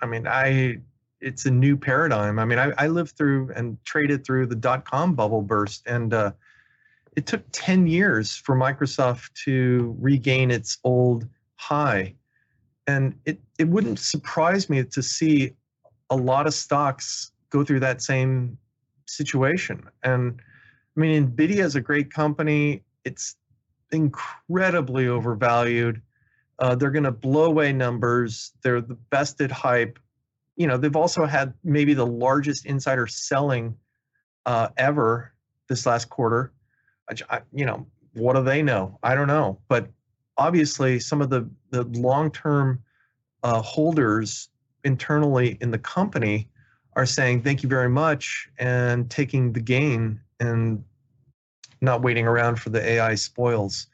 I 0.01 0.07
mean, 0.07 0.27
I 0.27 0.79
it's 1.20 1.47
a 1.47 1.51
new 1.51 1.77
paradigm. 1.77 2.40
I 2.40 2.44
mean, 2.44 2.59
I, 2.59 2.73
I 2.77 2.88
lived 2.88 3.12
through 3.12 3.53
and 3.55 3.79
traded 3.85 4.27
through 4.27 4.47
the 4.47 4.57
dot 4.57 4.85
com 4.85 5.14
bubble 5.14 5.42
burst, 5.42 5.87
and 5.87 6.12
uh, 6.12 6.33
it 7.14 7.27
took 7.27 7.44
10 7.53 7.87
years 7.87 8.35
for 8.35 8.57
Microsoft 8.57 9.33
to 9.44 9.97
regain 10.01 10.51
its 10.51 10.79
old 10.83 11.29
high. 11.55 12.16
And 12.88 13.14
it, 13.27 13.38
it 13.61 13.68
wouldn't 13.68 14.01
surprise 14.01 14.68
me 14.68 14.83
to 14.83 15.03
see 15.03 15.55
a 16.11 16.16
lot 16.16 16.49
of 16.49 16.53
stocks 16.53 17.31
go 17.51 17.62
through 17.62 17.81
that 17.81 18.03
same 18.03 18.59
situation. 19.07 19.88
And 20.03 20.42
I 20.96 21.00
mean, 21.00 21.30
NVIDIA 21.30 21.64
is 21.64 21.76
a 21.76 21.80
great 21.80 22.12
company. 22.12 22.83
It's 23.04 23.37
incredibly 23.90 25.09
overvalued. 25.09 26.00
Uh, 26.59 26.74
they're 26.74 26.90
going 26.90 27.04
to 27.04 27.12
blow 27.12 27.44
away 27.44 27.72
numbers. 27.72 28.52
They're 28.62 28.80
the 28.80 28.94
best 28.94 29.40
at 29.40 29.50
hype. 29.50 29.98
You 30.57 30.68
know, 30.68 30.76
they've 30.76 30.94
also 30.94 31.26
had 31.26 31.52
maybe 31.64 31.94
the 31.94 32.07
largest 32.07 32.66
insider 32.66 33.07
selling 33.07 33.76
uh, 34.46 34.68
ever 34.76 35.33
this 35.68 35.85
last 35.87 36.09
quarter. 36.09 36.52
I, 37.28 37.40
you 37.52 37.66
know, 37.66 37.87
what 38.14 38.35
do 38.35 38.42
they 38.42 38.62
know? 38.62 38.98
I 39.02 39.14
don't 39.14 39.26
know. 39.26 39.59
But 39.68 39.88
obviously, 40.37 41.00
some 41.00 41.20
of 41.20 41.30
the 41.30 41.48
the 41.70 41.83
long 41.83 42.30
term 42.30 42.83
uh, 43.42 43.61
holders 43.61 44.48
internally 44.85 45.59
in 45.61 45.70
the 45.70 45.78
company 45.78 46.48
are 46.96 47.07
saying 47.07 47.42
thank 47.42 47.62
you 47.62 47.68
very 47.68 47.88
much 47.88 48.48
and 48.59 49.11
taking 49.11 49.52
the 49.52 49.61
gain 49.61 50.20
and 50.40 50.83
not 51.81 52.03
waiting 52.03 52.27
around 52.27 52.57
for 52.57 52.70
the 52.70 52.83
AI 52.83 53.14
spoils. 53.14 53.87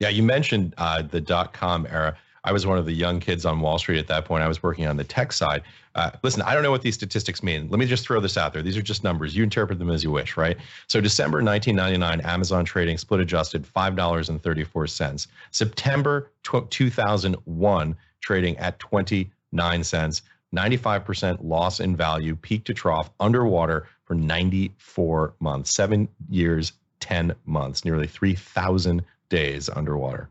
Yeah, 0.00 0.08
you 0.08 0.22
mentioned 0.22 0.74
uh, 0.76 1.02
the 1.02 1.20
dot 1.20 1.52
com 1.52 1.86
era. 1.86 2.16
I 2.46 2.52
was 2.52 2.66
one 2.66 2.76
of 2.76 2.84
the 2.84 2.92
young 2.92 3.20
kids 3.20 3.46
on 3.46 3.60
Wall 3.60 3.78
Street 3.78 3.98
at 3.98 4.06
that 4.08 4.26
point. 4.26 4.42
I 4.42 4.48
was 4.48 4.62
working 4.62 4.86
on 4.86 4.98
the 4.98 5.04
tech 5.04 5.32
side. 5.32 5.62
Uh, 5.94 6.10
listen, 6.22 6.42
I 6.42 6.52
don't 6.52 6.62
know 6.62 6.70
what 6.70 6.82
these 6.82 6.94
statistics 6.94 7.42
mean. 7.42 7.68
Let 7.70 7.78
me 7.78 7.86
just 7.86 8.04
throw 8.04 8.20
this 8.20 8.36
out 8.36 8.52
there. 8.52 8.60
These 8.60 8.76
are 8.76 8.82
just 8.82 9.02
numbers. 9.02 9.34
You 9.34 9.44
interpret 9.44 9.78
them 9.78 9.90
as 9.90 10.04
you 10.04 10.10
wish, 10.10 10.36
right? 10.36 10.58
So 10.86 11.00
December 11.00 11.42
1999, 11.42 12.20
Amazon 12.20 12.66
trading 12.66 12.98
split 12.98 13.20
adjusted 13.20 13.64
$5.34. 13.64 15.26
September 15.52 16.30
2001, 16.42 17.96
trading 18.20 18.56
at 18.58 18.78
29 18.78 19.84
cents. 19.84 20.22
95% 20.54 21.38
loss 21.42 21.80
in 21.80 21.96
value, 21.96 22.36
peak 22.36 22.64
to 22.64 22.74
trough, 22.74 23.10
underwater 23.20 23.88
for 24.04 24.14
94 24.14 25.34
months, 25.40 25.74
seven 25.74 26.08
years, 26.28 26.72
10 27.00 27.34
months, 27.46 27.84
nearly 27.84 28.06
3,000 28.06 29.04
days 29.28 29.68
underwater. 29.68 30.28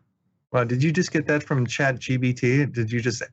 Wow, 0.52 0.64
did 0.64 0.84
you 0.84 0.92
just 0.92 1.12
get 1.12 1.26
that 1.28 1.42
from 1.42 1.66
ChatGPT? 1.66 2.72
Did 2.72 2.92
you 2.92 3.02
just 3.02 3.24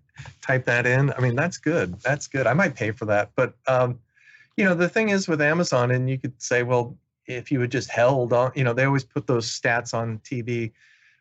type 0.41 0.65
that 0.65 0.87
in? 0.87 1.13
I 1.13 1.21
mean, 1.21 1.37
that's 1.37 1.59
good. 1.59 2.01
That's 2.01 2.27
good. 2.27 2.47
I 2.47 2.55
might 2.55 2.75
pay 2.75 2.93
for 2.93 3.05
that. 3.07 3.31
But, 3.35 3.55
um, 3.67 3.99
you 4.57 4.65
know, 4.65 4.75
the 4.75 4.89
thing 4.89 5.11
is 5.11 5.29
with 5.29 5.43
Amazon, 5.43 5.91
and 5.91 6.09
you 6.09 6.19
could 6.19 6.41
say, 6.41 6.63
well, 6.63 6.97
if 7.27 7.53
you 7.53 7.61
had 7.61 7.71
just 7.71 7.91
held 7.91 8.33
on, 8.33 8.53
you 8.55 8.65
know, 8.65 8.73
they 8.73 8.85
always 8.85 9.05
put 9.05 9.27
those 9.27 9.47
stats 9.47 9.93
on 9.93 10.19
TV 10.21 10.73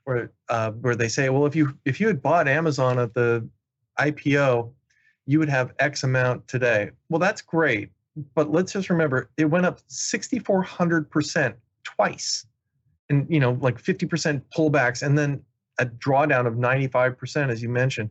where, 0.06 0.32
uh, 0.48 0.72
where 0.72 0.96
they 0.96 1.10
say, 1.10 1.28
well, 1.30 1.46
if 1.46 1.56
you, 1.56 1.78
if 1.84 2.00
you 2.00 2.08
had 2.08 2.22
bought 2.22 2.48
Amazon 2.48 2.98
at 2.98 3.14
the 3.14 3.48
IPO, 4.00 4.72
you 5.26 5.38
would 5.38 5.50
have 5.50 5.74
X 5.80 6.04
amount 6.04 6.48
today. 6.48 6.92
Well, 7.10 7.20
that's 7.20 7.42
great. 7.42 7.92
But 8.36 8.52
let's 8.52 8.74
just 8.74 8.90
remember 8.90 9.30
it 9.38 9.46
went 9.46 9.66
up 9.66 9.80
6,400% 9.88 11.54
twice 11.84 12.46
and, 13.10 13.26
you 13.30 13.40
know, 13.40 13.58
like 13.62 13.82
50% 13.82 14.42
pullbacks 14.56 15.02
and 15.02 15.18
then 15.18 15.42
a 15.80 15.86
drawdown 15.86 16.46
of 16.46 16.56
95%, 16.56 17.50
as 17.50 17.62
you 17.62 17.70
mentioned. 17.70 18.10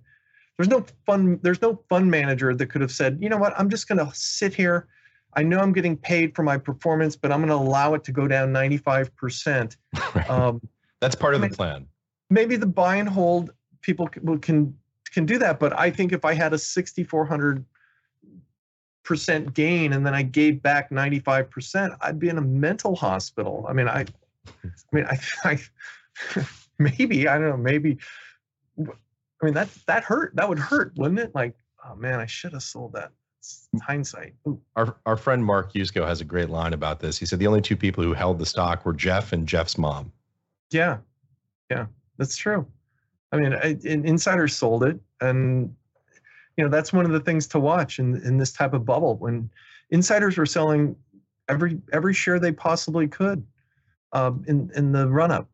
There's 0.56 0.68
no 0.68 0.84
fund, 1.06 1.38
there's 1.42 1.62
no 1.62 1.82
fund 1.88 2.10
manager 2.10 2.54
that 2.54 2.66
could 2.66 2.80
have 2.80 2.90
said, 2.90 3.18
you 3.20 3.28
know 3.28 3.36
what, 3.36 3.54
I'm 3.58 3.70
just 3.70 3.86
going 3.86 3.98
to 3.98 4.10
sit 4.14 4.54
here. 4.54 4.88
I 5.34 5.42
know 5.42 5.60
I'm 5.60 5.72
getting 5.72 5.96
paid 5.96 6.34
for 6.34 6.42
my 6.42 6.58
performance, 6.58 7.14
but 7.14 7.30
I'm 7.30 7.38
going 7.38 7.50
to 7.50 7.54
allow 7.54 7.94
it 7.94 8.02
to 8.04 8.12
go 8.12 8.26
down 8.26 8.52
95%. 8.52 9.76
Right. 10.14 10.30
Um, 10.30 10.60
That's 11.00 11.14
part 11.14 11.34
of 11.34 11.42
mean, 11.42 11.50
the 11.50 11.56
plan. 11.56 11.86
Maybe 12.30 12.56
the 12.56 12.66
buy 12.66 12.96
and 12.96 13.08
hold 13.08 13.50
people 13.82 14.08
can, 14.08 14.38
can 14.38 14.74
can 15.12 15.26
do 15.26 15.38
that. 15.38 15.58
But 15.58 15.78
I 15.78 15.90
think 15.90 16.12
if 16.12 16.24
I 16.24 16.34
had 16.34 16.52
a 16.52 16.58
6,400 16.58 17.64
percent 19.08 19.54
gain 19.54 19.94
and 19.94 20.04
then 20.04 20.14
I 20.14 20.22
gave 20.22 20.62
back 20.62 20.92
95 20.92 21.48
percent, 21.48 21.94
I'd 22.02 22.18
be 22.18 22.28
in 22.28 22.36
a 22.36 22.42
mental 22.42 22.94
hospital. 22.94 23.64
I 23.66 23.72
mean, 23.72 23.88
I, 23.88 24.04
I 24.46 24.92
mean, 24.92 25.06
I, 25.06 25.18
I 25.44 25.58
maybe 26.78 27.26
I 27.26 27.38
don't 27.38 27.48
know, 27.48 27.56
maybe. 27.56 27.96
I 28.78 29.44
mean, 29.44 29.54
that 29.54 29.70
that 29.86 30.04
hurt. 30.04 30.36
That 30.36 30.46
would 30.48 30.58
hurt, 30.58 30.92
wouldn't 30.96 31.20
it? 31.20 31.34
Like, 31.34 31.56
oh 31.86 31.94
man, 31.94 32.20
I 32.20 32.26
should 32.26 32.52
have 32.52 32.62
sold 32.62 32.92
that. 32.92 33.10
It's 33.38 33.68
hindsight. 33.82 34.34
Ooh. 34.46 34.60
Our 34.76 34.94
our 35.06 35.16
friend 35.16 35.42
Mark 35.42 35.72
Yusko 35.72 36.06
has 36.06 36.20
a 36.20 36.24
great 36.24 36.50
line 36.50 36.74
about 36.74 37.00
this. 37.00 37.16
He 37.16 37.24
said 37.24 37.38
the 37.38 37.46
only 37.46 37.62
two 37.62 37.76
people 37.76 38.04
who 38.04 38.12
held 38.12 38.38
the 38.38 38.46
stock 38.46 38.84
were 38.84 38.92
Jeff 38.92 39.32
and 39.32 39.48
Jeff's 39.48 39.78
mom. 39.78 40.12
Yeah, 40.70 40.98
yeah, 41.70 41.86
that's 42.18 42.36
true. 42.36 42.66
I 43.32 43.36
mean, 43.38 43.54
I, 43.54 43.78
insiders 43.84 44.54
sold 44.54 44.84
it, 44.84 45.00
and 45.22 45.74
you 46.58 46.64
know 46.64 46.68
that's 46.68 46.92
one 46.92 47.06
of 47.06 47.12
the 47.12 47.20
things 47.20 47.46
to 47.46 47.60
watch 47.60 48.00
in 48.00 48.20
in 48.22 48.36
this 48.36 48.52
type 48.52 48.74
of 48.74 48.84
bubble 48.84 49.16
when 49.16 49.48
insiders 49.90 50.36
were 50.36 50.44
selling 50.44 50.96
every 51.48 51.80
every 51.92 52.12
share 52.12 52.38
they 52.38 52.52
possibly 52.52 53.06
could 53.06 53.46
um, 54.12 54.44
in 54.48 54.70
in 54.74 54.92
the 54.92 55.08
run 55.08 55.30
up, 55.30 55.48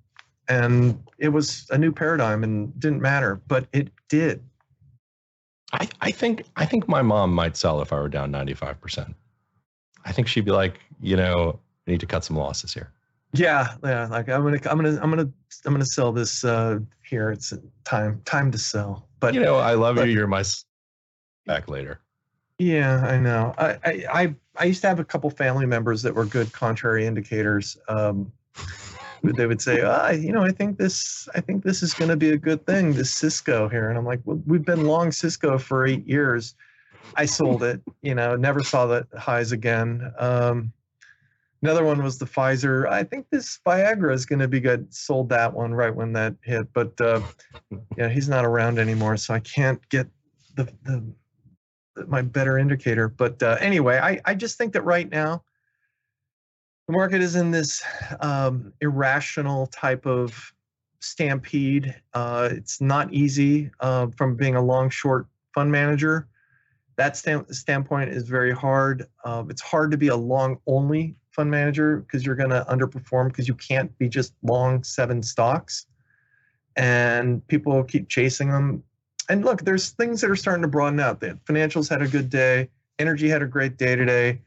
and 0.49 1.01
it 1.19 1.29
was 1.29 1.67
a 1.71 1.79
new 1.79 1.93
paradigm 1.93 2.43
and 2.43 2.79
didn't 2.81 3.03
matter, 3.03 3.41
but 3.47 3.67
it 3.73 3.91
did. 4.09 4.43
I, 5.73 5.89
I 6.01 6.11
think 6.11 6.45
I 6.57 6.65
think 6.65 6.89
my 6.89 7.03
mom 7.03 7.33
might 7.33 7.57
sell 7.57 7.83
if 7.83 7.93
I 7.93 7.97
were 7.97 8.09
down 8.09 8.31
ninety 8.31 8.55
five 8.55 8.81
percent. 8.81 9.15
I 10.07 10.13
think 10.13 10.27
she'd 10.27 10.45
be 10.45 10.53
like, 10.53 10.81
you 11.01 11.17
know, 11.17 11.59
I 11.87 11.91
need 11.91 12.01
to 12.01 12.07
cut 12.07 12.25
some 12.25 12.37
losses 12.37 12.73
here. 12.73 12.91
Yeah, 13.33 13.75
yeah. 13.83 14.07
Like 14.07 14.29
I'm 14.29 14.43
gonna, 14.43 14.61
I'm 14.71 14.77
gonna, 14.77 15.01
I'm 15.03 15.11
gonna, 15.11 15.31
I'm 15.67 15.73
gonna 15.73 15.85
sell 15.85 16.13
this 16.13 16.45
uh, 16.45 16.79
here. 17.03 17.31
It's 17.31 17.53
time, 17.85 18.23
time 18.25 18.51
to 18.53 18.59
sell. 18.59 19.09
But 19.19 19.35
you 19.35 19.41
know, 19.41 19.57
I 19.57 19.75
love 19.75 19.97
but, 19.97 20.09
you. 20.09 20.15
You're 20.15 20.27
my 20.27 20.45
back 21.47 21.69
later. 21.69 22.01
Yeah, 22.59 23.05
I 23.05 23.19
know. 23.19 23.55
I, 23.59 23.79
I, 23.85 24.35
I, 24.57 24.65
used 24.65 24.81
to 24.83 24.89
have 24.89 25.01
a 25.01 25.05
couple 25.05 25.29
family 25.31 25.67
members 25.67 26.03
that 26.03 26.15
were 26.15 26.25
good 26.25 26.53
contrary 26.53 27.05
indicators. 27.05 27.77
Um, 27.89 28.33
they 29.25 29.47
would 29.47 29.61
say, 29.61 29.81
ah, 29.81 30.11
you 30.11 30.31
know, 30.33 30.45
I 30.45 30.53
think 30.53 30.79
this, 30.79 31.29
I 31.35 31.41
think 31.41 31.65
this 31.65 31.83
is 31.83 31.95
going 31.95 32.11
to 32.11 32.17
be 32.17 32.31
a 32.31 32.37
good 32.37 32.65
thing. 32.67 32.93
This 32.93 33.11
Cisco 33.11 33.69
here, 33.69 33.89
and 33.89 33.99
I'm 33.99 34.05
like, 34.05 34.21
well, 34.25 34.41
we've 34.47 34.65
been 34.65 34.87
long 34.87 35.11
Cisco 35.11 35.59
for 35.59 35.87
eight 35.87 36.07
years. 36.07 36.55
I 37.17 37.25
sold 37.25 37.63
it. 37.63 37.81
You 38.03 38.15
know, 38.15 38.37
never 38.37 38.63
saw 38.63 38.87
the 38.87 39.07
highs 39.17 39.51
again. 39.51 40.13
Um, 40.19 40.73
Another 41.65 41.87
one 41.87 42.03
was 42.03 42.19
the 42.19 42.27
Pfizer. 42.27 42.87
I 42.91 43.05
think 43.05 43.31
this 43.31 43.59
Viagra 43.67 44.13
is 44.13 44.27
going 44.27 44.41
to 44.41 44.49
be 44.49 44.61
good. 44.61 44.93
Sold 44.93 45.31
that 45.31 45.55
one 45.55 45.73
right 45.73 45.97
when 45.97 46.13
that 46.13 46.35
hit, 46.43 46.71
but 46.75 47.01
uh, 47.01 47.23
yeah, 47.97 48.11
he's 48.11 48.29
not 48.29 48.45
around 48.45 48.79
anymore, 48.79 49.17
so 49.17 49.33
I 49.33 49.41
can't 49.41 49.81
get 49.89 50.07
the, 50.57 50.65
the 50.83 51.03
my 52.07 52.23
better 52.23 52.59
indicator. 52.59 53.09
But 53.09 53.43
uh, 53.43 53.57
anyway, 53.61 53.99
I 53.99 54.21
I 54.25 54.35
just 54.35 54.59
think 54.59 54.73
that 54.73 54.83
right 54.83 55.11
now 55.11 55.43
the 56.87 56.93
market 56.93 57.23
is 57.23 57.35
in 57.35 57.51
this 57.51 57.83
um, 58.21 58.73
irrational 58.81 59.67
type 59.69 60.07
of 60.07 60.53
stampede. 61.01 61.95
Uh, 62.13 62.49
it's 62.53 62.81
not 62.81 63.13
easy 63.13 63.71
uh, 63.81 64.09
from 64.17 64.37
being 64.37 64.57
a 64.57 64.63
long 64.63 64.91
short 64.91 65.27
fund 65.55 65.71
manager. 65.71 66.29
that 66.97 67.17
stand, 67.17 67.47
standpoint 67.55 68.11
is 68.11 68.29
very 68.29 68.53
hard. 68.53 69.07
Um, 69.25 69.51
it's 69.51 69.63
hard 69.63 69.91
to 69.91 69.97
be 69.97 70.09
a 70.09 70.17
long 70.17 70.59
only 70.67 71.17
fund 71.31 71.51
manager 71.51 71.99
because 71.99 72.25
you're 72.25 72.37
going 72.37 72.51
to 72.51 72.65
underperform 72.69 73.29
because 73.29 73.49
you 73.49 73.55
can't 73.55 73.97
be 73.99 74.09
just 74.09 74.35
long 74.43 74.83
seven 74.85 75.23
stocks 75.23 75.87
and 76.77 77.47
people 77.49 77.83
keep 77.85 78.09
chasing 78.09 78.51
them. 78.51 78.83
And 79.29 79.45
look, 79.45 79.63
there's 79.63 79.91
things 79.91 80.21
that 80.21 80.31
are 80.31 80.37
starting 80.37 80.63
to 80.63 80.69
broaden 80.69 81.01
out. 81.01 81.21
The 81.21 81.39
financials 81.47 81.89
had 81.89 82.03
a 82.03 82.09
good 82.09 82.29
day. 82.29 82.69
Energy 82.99 83.29
had 83.29 83.43
a 83.43 83.47
great 83.47 83.77
day 83.77 83.97
today. 83.97 84.41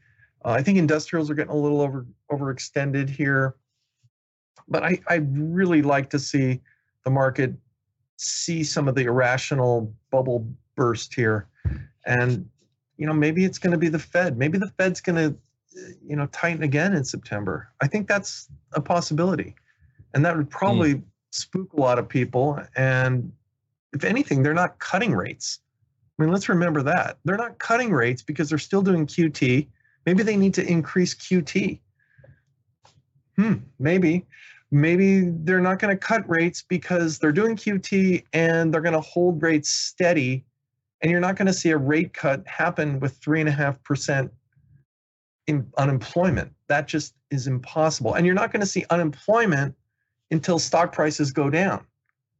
Uh, 0.44 0.50
I 0.50 0.62
think 0.62 0.78
industrials 0.78 1.30
are 1.30 1.34
getting 1.34 1.52
a 1.52 1.56
little 1.56 1.80
over 1.80 2.06
overextended 2.30 3.08
here, 3.08 3.56
but 4.68 4.84
I 4.84 5.00
I 5.08 5.16
really 5.16 5.82
like 5.82 6.10
to 6.10 6.18
see 6.18 6.60
the 7.04 7.10
market 7.10 7.54
see 8.16 8.64
some 8.64 8.88
of 8.88 8.94
the 8.94 9.04
irrational 9.04 9.92
bubble 10.10 10.46
burst 10.76 11.14
here, 11.14 11.48
and 12.06 12.48
you 12.96 13.06
know 13.06 13.12
maybe 13.12 13.44
it's 13.44 13.58
going 13.58 13.72
to 13.72 13.78
be 13.78 13.88
the 13.88 13.98
Fed. 13.98 14.38
Maybe 14.38 14.58
the 14.58 14.70
Fed's 14.78 15.00
going 15.00 15.16
to 15.16 15.36
you 16.06 16.16
know 16.16 16.26
tighten 16.26 16.62
again 16.62 16.94
in 16.94 17.04
September. 17.04 17.68
I 17.80 17.88
think 17.88 18.06
that's 18.06 18.48
a 18.72 18.80
possibility, 18.80 19.56
and 20.14 20.24
that 20.24 20.36
would 20.36 20.50
probably 20.50 20.94
mm. 20.94 21.02
spook 21.30 21.72
a 21.72 21.80
lot 21.80 21.98
of 21.98 22.08
people. 22.08 22.60
And 22.76 23.32
if 23.98 24.04
anything, 24.08 24.42
they're 24.42 24.54
not 24.54 24.78
cutting 24.78 25.12
rates. 25.12 25.60
I 26.18 26.22
mean, 26.22 26.32
let's 26.32 26.48
remember 26.48 26.82
that 26.82 27.18
they're 27.24 27.36
not 27.36 27.58
cutting 27.58 27.92
rates 27.92 28.22
because 28.22 28.48
they're 28.48 28.58
still 28.58 28.82
doing 28.82 29.06
QT. 29.06 29.68
Maybe 30.06 30.22
they 30.22 30.36
need 30.36 30.54
to 30.54 30.66
increase 30.66 31.14
QT. 31.14 31.80
Hmm, 33.36 33.54
maybe. 33.78 34.26
Maybe 34.70 35.22
they're 35.22 35.60
not 35.60 35.78
going 35.78 35.96
to 35.96 35.98
cut 35.98 36.28
rates 36.28 36.62
because 36.62 37.18
they're 37.18 37.32
doing 37.32 37.56
QT 37.56 38.24
and 38.32 38.72
they're 38.72 38.80
going 38.80 38.94
to 38.94 39.00
hold 39.00 39.42
rates 39.42 39.70
steady. 39.70 40.44
And 41.00 41.10
you're 41.10 41.20
not 41.20 41.36
going 41.36 41.46
to 41.46 41.52
see 41.52 41.70
a 41.70 41.76
rate 41.76 42.12
cut 42.12 42.46
happen 42.46 43.00
with 43.00 43.20
3.5% 43.20 44.30
in 45.46 45.66
unemployment. 45.76 46.52
That 46.68 46.86
just 46.86 47.14
is 47.30 47.46
impossible. 47.46 48.14
And 48.14 48.26
you're 48.26 48.34
not 48.34 48.52
going 48.52 48.60
to 48.60 48.66
see 48.66 48.84
unemployment 48.90 49.74
until 50.30 50.58
stock 50.58 50.92
prices 50.92 51.32
go 51.32 51.48
down. 51.48 51.84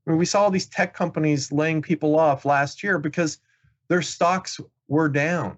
Mean, 0.08 0.18
we 0.18 0.24
saw 0.24 0.42
all 0.42 0.50
these 0.50 0.66
tech 0.66 0.94
companies 0.94 1.52
laying 1.52 1.82
people 1.82 2.18
off 2.18 2.44
last 2.44 2.82
year 2.82 2.98
because 2.98 3.38
their 3.88 4.02
stocks 4.02 4.60
were 4.88 5.08
down. 5.08 5.56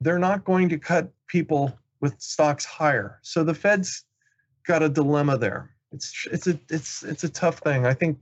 They're 0.00 0.18
not 0.18 0.44
going 0.44 0.68
to 0.68 0.78
cut 0.78 1.10
people 1.26 1.76
with 2.00 2.20
stocks 2.20 2.64
higher. 2.64 3.18
So 3.22 3.44
the 3.44 3.54
Fed's 3.54 4.04
got 4.66 4.82
a 4.82 4.88
dilemma 4.88 5.38
there. 5.38 5.70
It's 5.92 6.26
it's 6.30 6.46
a 6.46 6.58
it's 6.68 7.02
it's 7.02 7.24
a 7.24 7.28
tough 7.28 7.58
thing. 7.58 7.86
I 7.86 7.94
think 7.94 8.18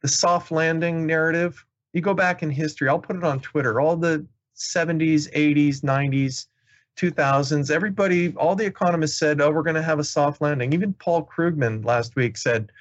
the 0.00 0.08
soft 0.08 0.50
landing 0.50 1.06
narrative. 1.06 1.64
You 1.92 2.00
go 2.00 2.14
back 2.14 2.42
in 2.42 2.50
history. 2.50 2.88
I'll 2.88 2.98
put 2.98 3.16
it 3.16 3.24
on 3.24 3.40
Twitter. 3.40 3.78
All 3.80 3.96
the 3.96 4.26
70s, 4.56 5.30
80s, 5.32 5.80
90s, 5.80 6.46
2000s. 6.96 7.70
Everybody, 7.70 8.34
all 8.36 8.56
the 8.56 8.64
economists 8.64 9.18
said, 9.18 9.40
"Oh, 9.40 9.50
we're 9.50 9.62
going 9.62 9.76
to 9.76 9.82
have 9.82 9.98
a 9.98 10.04
soft 10.04 10.40
landing." 10.40 10.72
Even 10.72 10.94
Paul 10.94 11.26
Krugman 11.26 11.84
last 11.84 12.16
week 12.16 12.38
said, 12.38 12.72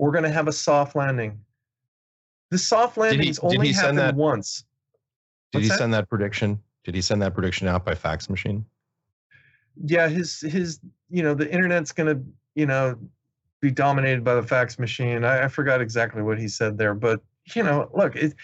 "We're 0.00 0.12
going 0.12 0.24
to 0.24 0.30
have 0.30 0.48
a 0.48 0.52
soft 0.52 0.96
landing." 0.96 1.40
The 2.50 2.58
soft 2.58 2.96
landings 2.96 3.38
he, 3.38 3.46
only 3.46 3.72
happened 3.72 3.98
that, 3.98 4.14
once. 4.16 4.64
Did 5.52 5.58
What's 5.58 5.64
he 5.66 5.68
that? 5.68 5.78
send 5.78 5.94
that 5.94 6.08
prediction? 6.08 6.60
Did 6.84 6.94
he 6.94 7.00
send 7.00 7.22
that 7.22 7.34
prediction 7.34 7.68
out 7.68 7.84
by 7.84 7.94
fax 7.94 8.28
machine? 8.28 8.64
Yeah, 9.84 10.08
his 10.08 10.40
his 10.40 10.80
you 11.08 11.22
know 11.22 11.34
the 11.34 11.50
internet's 11.50 11.92
going 11.92 12.16
to 12.16 12.22
you 12.54 12.66
know 12.66 12.98
be 13.60 13.70
dominated 13.70 14.24
by 14.24 14.34
the 14.34 14.42
fax 14.42 14.78
machine. 14.78 15.24
I, 15.24 15.44
I 15.44 15.48
forgot 15.48 15.80
exactly 15.80 16.22
what 16.22 16.38
he 16.38 16.48
said 16.48 16.78
there, 16.78 16.94
but 16.94 17.20
you 17.54 17.62
know, 17.62 17.90
look, 17.94 18.16
it, 18.16 18.34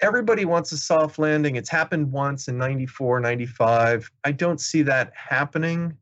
everybody 0.00 0.44
wants 0.44 0.72
a 0.72 0.78
soft 0.78 1.18
landing. 1.18 1.56
It's 1.56 1.68
happened 1.68 2.10
once 2.10 2.48
in 2.48 2.58
94, 2.58 3.20
95. 3.20 4.10
I 4.24 4.32
don't 4.32 4.60
see 4.60 4.82
that 4.82 5.12
happening 5.14 5.96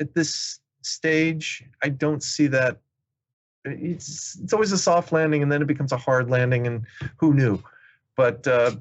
at 0.00 0.14
this 0.14 0.60
stage. 0.82 1.64
I 1.82 1.88
don't 1.90 2.22
see 2.22 2.46
that. 2.48 2.78
It's, 3.64 4.38
it's 4.42 4.52
always 4.52 4.72
a 4.72 4.78
soft 4.78 5.12
landing 5.12 5.42
and 5.42 5.52
then 5.52 5.62
it 5.62 5.66
becomes 5.66 5.92
a 5.92 5.96
hard 5.96 6.30
landing, 6.30 6.66
and 6.66 6.86
who 7.16 7.34
knew? 7.34 7.62
But 8.16 8.46
uh, 8.46 8.72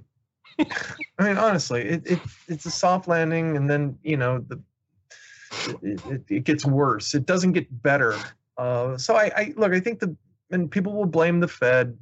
I 0.60 1.24
mean, 1.24 1.38
honestly, 1.38 1.82
it, 1.82 2.06
it, 2.06 2.20
it's 2.48 2.66
a 2.66 2.72
soft 2.72 3.08
landing, 3.08 3.58
and 3.58 3.70
then, 3.70 3.98
you 4.04 4.18
know, 4.18 4.40
the, 4.40 4.62
it, 5.82 6.06
it, 6.06 6.24
it 6.30 6.44
gets 6.44 6.66
worse. 6.66 7.14
It 7.14 7.26
doesn't 7.26 7.54
get 7.54 7.82
better. 7.82 8.16
Uh, 8.58 8.98
so 8.98 9.16
I, 9.16 9.32
I 9.36 9.54
look, 9.56 9.74
I 9.74 9.80
think 9.80 10.00
the, 10.00 10.16
and 10.52 10.70
people 10.70 10.94
will 10.94 11.06
blame 11.06 11.40
the 11.40 11.48
Fed 11.48 11.98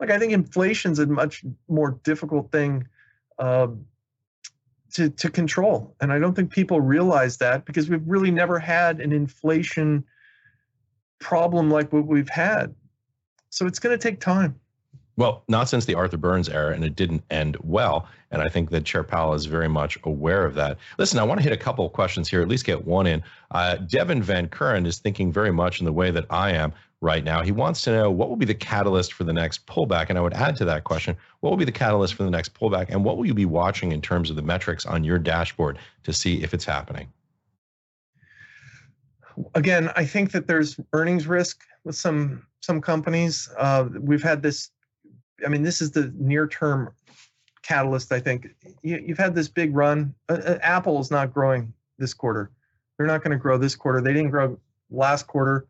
like 0.00 0.10
I 0.10 0.18
think 0.18 0.32
inflation's 0.32 0.98
a 0.98 1.06
much 1.06 1.44
more 1.68 1.98
difficult 2.02 2.50
thing 2.50 2.86
uh, 3.38 3.68
to 4.94 5.10
to 5.10 5.30
control, 5.30 5.94
and 6.00 6.12
I 6.12 6.18
don't 6.18 6.34
think 6.34 6.52
people 6.52 6.80
realize 6.80 7.38
that 7.38 7.64
because 7.64 7.88
we've 7.88 8.06
really 8.06 8.30
never 8.30 8.58
had 8.58 9.00
an 9.00 9.12
inflation 9.12 10.04
problem 11.18 11.70
like 11.70 11.92
what 11.92 12.06
we've 12.06 12.28
had. 12.28 12.74
So 13.50 13.66
it's 13.66 13.78
going 13.78 13.96
to 13.96 14.02
take 14.02 14.20
time. 14.20 14.58
Well, 15.16 15.44
not 15.46 15.68
since 15.68 15.84
the 15.84 15.94
Arthur 15.94 16.16
Burns 16.16 16.48
era, 16.48 16.74
and 16.74 16.84
it 16.84 16.96
didn't 16.96 17.22
end 17.30 17.56
well. 17.62 18.08
And 18.32 18.42
I 18.42 18.48
think 18.48 18.70
that 18.70 18.84
Chair 18.84 19.04
Powell 19.04 19.34
is 19.34 19.46
very 19.46 19.68
much 19.68 19.96
aware 20.02 20.44
of 20.44 20.54
that. 20.54 20.76
Listen, 20.98 21.20
I 21.20 21.22
want 21.22 21.38
to 21.38 21.44
hit 21.44 21.52
a 21.52 21.56
couple 21.56 21.86
of 21.86 21.92
questions 21.92 22.28
here, 22.28 22.42
at 22.42 22.48
least 22.48 22.64
get 22.64 22.84
one 22.84 23.06
in. 23.06 23.22
Uh, 23.52 23.76
Devin 23.76 24.24
Van 24.24 24.48
Curren 24.48 24.86
is 24.86 24.98
thinking 24.98 25.32
very 25.32 25.52
much 25.52 25.78
in 25.78 25.86
the 25.86 25.92
way 25.92 26.10
that 26.10 26.26
I 26.30 26.50
am 26.50 26.72
right 27.00 27.22
now. 27.22 27.42
He 27.42 27.52
wants 27.52 27.82
to 27.82 27.92
know 27.92 28.10
what 28.10 28.28
will 28.28 28.36
be 28.36 28.46
the 28.46 28.54
catalyst 28.54 29.12
for 29.12 29.22
the 29.22 29.32
next 29.32 29.66
pullback. 29.66 30.06
And 30.08 30.18
I 30.18 30.20
would 30.20 30.34
add 30.34 30.56
to 30.56 30.64
that 30.64 30.82
question, 30.82 31.16
what 31.40 31.50
will 31.50 31.58
be 31.58 31.64
the 31.64 31.70
catalyst 31.70 32.14
for 32.14 32.24
the 32.24 32.30
next 32.30 32.52
pullback? 32.54 32.86
And 32.88 33.04
what 33.04 33.16
will 33.16 33.26
you 33.26 33.34
be 33.34 33.44
watching 33.44 33.92
in 33.92 34.00
terms 34.02 34.30
of 34.30 34.36
the 34.36 34.42
metrics 34.42 34.84
on 34.84 35.04
your 35.04 35.20
dashboard 35.20 35.78
to 36.02 36.12
see 36.12 36.42
if 36.42 36.54
it's 36.54 36.64
happening? 36.64 37.12
Again, 39.54 39.90
I 39.96 40.04
think 40.04 40.32
that 40.32 40.46
there's 40.46 40.78
earnings 40.92 41.26
risk 41.26 41.62
with 41.84 41.96
some 41.96 42.46
some 42.60 42.80
companies. 42.80 43.48
Uh, 43.58 43.88
we've 44.00 44.22
had 44.22 44.42
this. 44.42 44.70
I 45.44 45.48
mean, 45.48 45.62
this 45.62 45.82
is 45.82 45.90
the 45.90 46.12
near 46.16 46.46
term 46.46 46.90
catalyst. 47.62 48.12
I 48.12 48.20
think 48.20 48.48
you, 48.82 49.02
have 49.08 49.18
had 49.18 49.34
this 49.34 49.48
big 49.48 49.74
run. 49.74 50.14
Uh, 50.28 50.34
uh, 50.34 50.58
Apple 50.62 51.00
is 51.00 51.10
not 51.10 51.32
growing 51.32 51.72
this 51.98 52.14
quarter. 52.14 52.50
They're 52.96 53.06
not 53.06 53.22
going 53.22 53.36
to 53.36 53.42
grow 53.42 53.58
this 53.58 53.74
quarter. 53.74 54.00
They 54.00 54.12
didn't 54.12 54.30
grow 54.30 54.58
last 54.90 55.26
quarter 55.26 55.66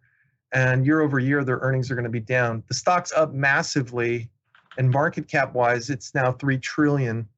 and 0.55 0.87
year 0.87 1.01
over 1.01 1.19
year 1.19 1.45
their 1.45 1.59
earnings 1.59 1.91
are 1.91 1.95
going 1.95 2.05
to 2.05 2.11
be 2.11 2.21
down. 2.21 2.63
The 2.69 2.75
stock's 2.75 3.13
up 3.13 3.35
massively, 3.35 4.31
and 4.79 4.91
market 4.91 5.29
cap 5.29 5.53
wise, 5.53 5.91
it's 5.91 6.15
now 6.15 6.33
three 6.33 6.59
trillion. 6.59 7.29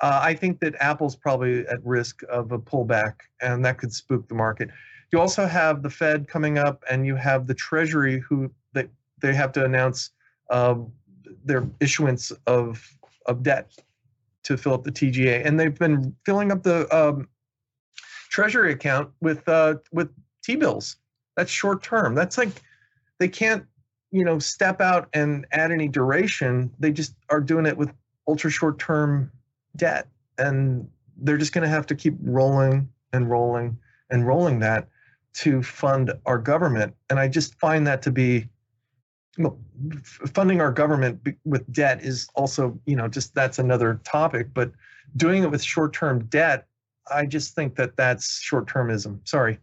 Uh, 0.00 0.20
I 0.22 0.34
think 0.34 0.60
that 0.60 0.74
Apple's 0.80 1.14
probably 1.14 1.66
at 1.66 1.84
risk 1.84 2.22
of 2.28 2.50
a 2.50 2.58
pullback, 2.58 3.14
and 3.40 3.64
that 3.64 3.78
could 3.78 3.92
spook 3.92 4.26
the 4.28 4.34
market. 4.34 4.70
You 5.14 5.20
also 5.20 5.46
have 5.46 5.84
the 5.84 5.90
Fed 5.90 6.26
coming 6.26 6.58
up, 6.58 6.82
and 6.90 7.06
you 7.06 7.14
have 7.14 7.46
the 7.46 7.54
Treasury, 7.54 8.18
who 8.18 8.50
they, 8.72 8.88
they 9.20 9.32
have 9.32 9.52
to 9.52 9.64
announce 9.64 10.10
uh, 10.50 10.74
their 11.44 11.68
issuance 11.78 12.32
of 12.48 12.84
of 13.26 13.44
debt 13.44 13.70
to 14.42 14.56
fill 14.56 14.74
up 14.74 14.82
the 14.82 14.90
TGA, 14.90 15.46
and 15.46 15.60
they've 15.60 15.78
been 15.78 16.16
filling 16.26 16.50
up 16.50 16.64
the 16.64 16.92
um, 16.92 17.28
Treasury 18.28 18.72
account 18.72 19.08
with 19.20 19.48
uh, 19.48 19.76
with 19.92 20.10
T 20.42 20.56
bills 20.56 20.96
that's 21.36 21.48
short 21.48 21.84
term. 21.84 22.16
That's 22.16 22.36
like 22.36 22.50
they 23.20 23.28
can't, 23.28 23.64
you 24.10 24.24
know, 24.24 24.40
step 24.40 24.80
out 24.80 25.08
and 25.12 25.46
add 25.52 25.70
any 25.70 25.86
duration. 25.86 26.72
They 26.80 26.90
just 26.90 27.14
are 27.30 27.40
doing 27.40 27.66
it 27.66 27.76
with 27.76 27.92
ultra 28.26 28.50
short 28.50 28.80
term 28.80 29.30
debt. 29.76 30.08
And 30.38 30.88
they're 31.16 31.38
just 31.38 31.52
going 31.52 31.62
to 31.62 31.68
have 31.68 31.86
to 31.86 31.94
keep 31.94 32.16
rolling 32.20 32.88
and 33.12 33.30
rolling 33.30 33.78
and 34.10 34.26
rolling 34.26 34.58
that 34.58 34.88
to 35.34 35.62
fund 35.62 36.12
our 36.26 36.38
government. 36.38 36.94
And 37.10 37.18
I 37.18 37.28
just 37.28 37.58
find 37.58 37.86
that 37.86 38.02
to 38.02 38.10
be 38.10 38.48
well, 39.36 39.58
funding 40.32 40.60
our 40.60 40.70
government 40.70 41.26
with 41.44 41.70
debt 41.72 42.02
is 42.04 42.28
also, 42.34 42.78
you 42.86 42.94
know, 42.94 43.08
just 43.08 43.34
that's 43.34 43.58
another 43.58 44.00
topic. 44.04 44.48
But 44.54 44.72
doing 45.16 45.42
it 45.42 45.50
with 45.50 45.62
short 45.62 45.92
term 45.92 46.24
debt, 46.26 46.66
I 47.12 47.26
just 47.26 47.54
think 47.54 47.74
that 47.76 47.96
that's 47.96 48.40
short 48.40 48.66
termism. 48.66 49.26
Sorry. 49.28 49.58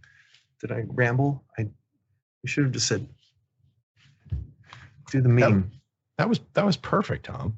Did 0.59 0.71
I 0.71 0.83
ramble? 0.87 1.43
I 1.57 1.67
should 2.45 2.65
have 2.65 2.73
just 2.73 2.87
said 2.87 3.07
do 5.11 5.21
the 5.21 5.29
meme. 5.29 5.61
That, 5.61 6.23
that 6.23 6.29
was 6.29 6.39
that 6.53 6.65
was 6.65 6.77
perfect, 6.77 7.25
Tom. 7.25 7.57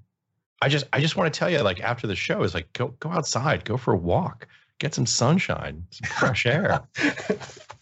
I 0.62 0.70
just 0.70 0.86
I 0.94 1.02
just 1.02 1.16
want 1.16 1.34
to 1.34 1.38
tell 1.38 1.50
you, 1.50 1.60
like 1.60 1.82
after 1.82 2.08
the 2.08 2.16
show, 2.16 2.44
is 2.44 2.54
like 2.54 2.72
go 2.74 2.90
go 3.00 3.10
outside, 3.10 3.66
go 3.66 3.78
for 3.78 3.94
a 3.94 3.98
walk, 3.98 4.48
get 4.80 4.94
some 4.94 5.06
sunshine, 5.06 5.86
some 5.92 6.10
fresh 6.10 6.46
air. 6.46 6.82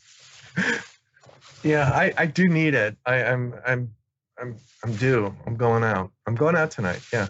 yeah, 1.63 1.91
I 1.93 2.13
I 2.17 2.25
do 2.25 2.47
need 2.47 2.73
it. 2.73 2.97
I, 3.05 3.23
I'm 3.23 3.53
I'm 3.65 3.93
I'm 4.39 4.55
I'm 4.83 4.95
due. 4.95 5.35
I'm 5.45 5.55
going 5.55 5.83
out. 5.83 6.11
I'm 6.27 6.35
going 6.35 6.55
out 6.55 6.71
tonight. 6.71 7.01
Yeah. 7.11 7.27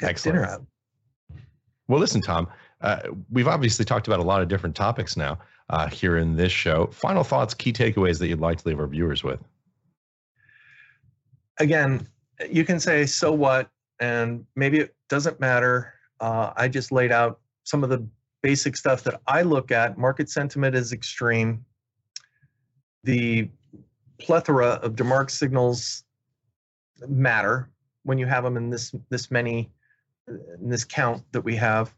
Got 0.00 0.10
Excellent. 0.10 0.36
Dinner 0.36 0.46
out. 0.46 0.66
Well, 1.88 2.00
listen, 2.00 2.20
Tom. 2.20 2.48
Uh, 2.80 3.00
we've 3.30 3.48
obviously 3.48 3.84
talked 3.84 4.06
about 4.06 4.20
a 4.20 4.22
lot 4.22 4.42
of 4.42 4.48
different 4.48 4.76
topics 4.76 5.16
now 5.16 5.38
uh, 5.70 5.88
here 5.88 6.18
in 6.18 6.36
this 6.36 6.52
show. 6.52 6.86
Final 6.88 7.24
thoughts, 7.24 7.54
key 7.54 7.72
takeaways 7.72 8.18
that 8.18 8.28
you'd 8.28 8.40
like 8.40 8.58
to 8.58 8.68
leave 8.68 8.78
our 8.78 8.86
viewers 8.86 9.24
with. 9.24 9.40
Again, 11.58 12.06
you 12.50 12.64
can 12.64 12.78
say, 12.78 13.06
so 13.06 13.32
what? 13.32 13.70
And 13.98 14.44
maybe 14.56 14.80
it 14.80 14.94
doesn't 15.08 15.40
matter. 15.40 15.94
Uh, 16.20 16.52
I 16.56 16.68
just 16.68 16.92
laid 16.92 17.12
out 17.12 17.40
some 17.64 17.82
of 17.82 17.88
the 17.88 18.06
basic 18.42 18.76
stuff 18.76 19.02
that 19.04 19.20
I 19.26 19.42
look 19.42 19.72
at. 19.72 19.96
Market 19.96 20.28
sentiment 20.28 20.74
is 20.74 20.92
extreme. 20.92 21.64
The 23.06 23.48
plethora 24.18 24.80
of 24.82 24.96
DeMark 24.96 25.30
signals 25.30 26.02
matter 27.06 27.70
when 28.02 28.18
you 28.18 28.26
have 28.26 28.42
them 28.42 28.56
in 28.56 28.68
this 28.68 28.92
this 29.10 29.30
many 29.30 29.70
in 30.28 30.68
this 30.68 30.84
count 30.84 31.22
that 31.30 31.40
we 31.40 31.54
have. 31.54 31.94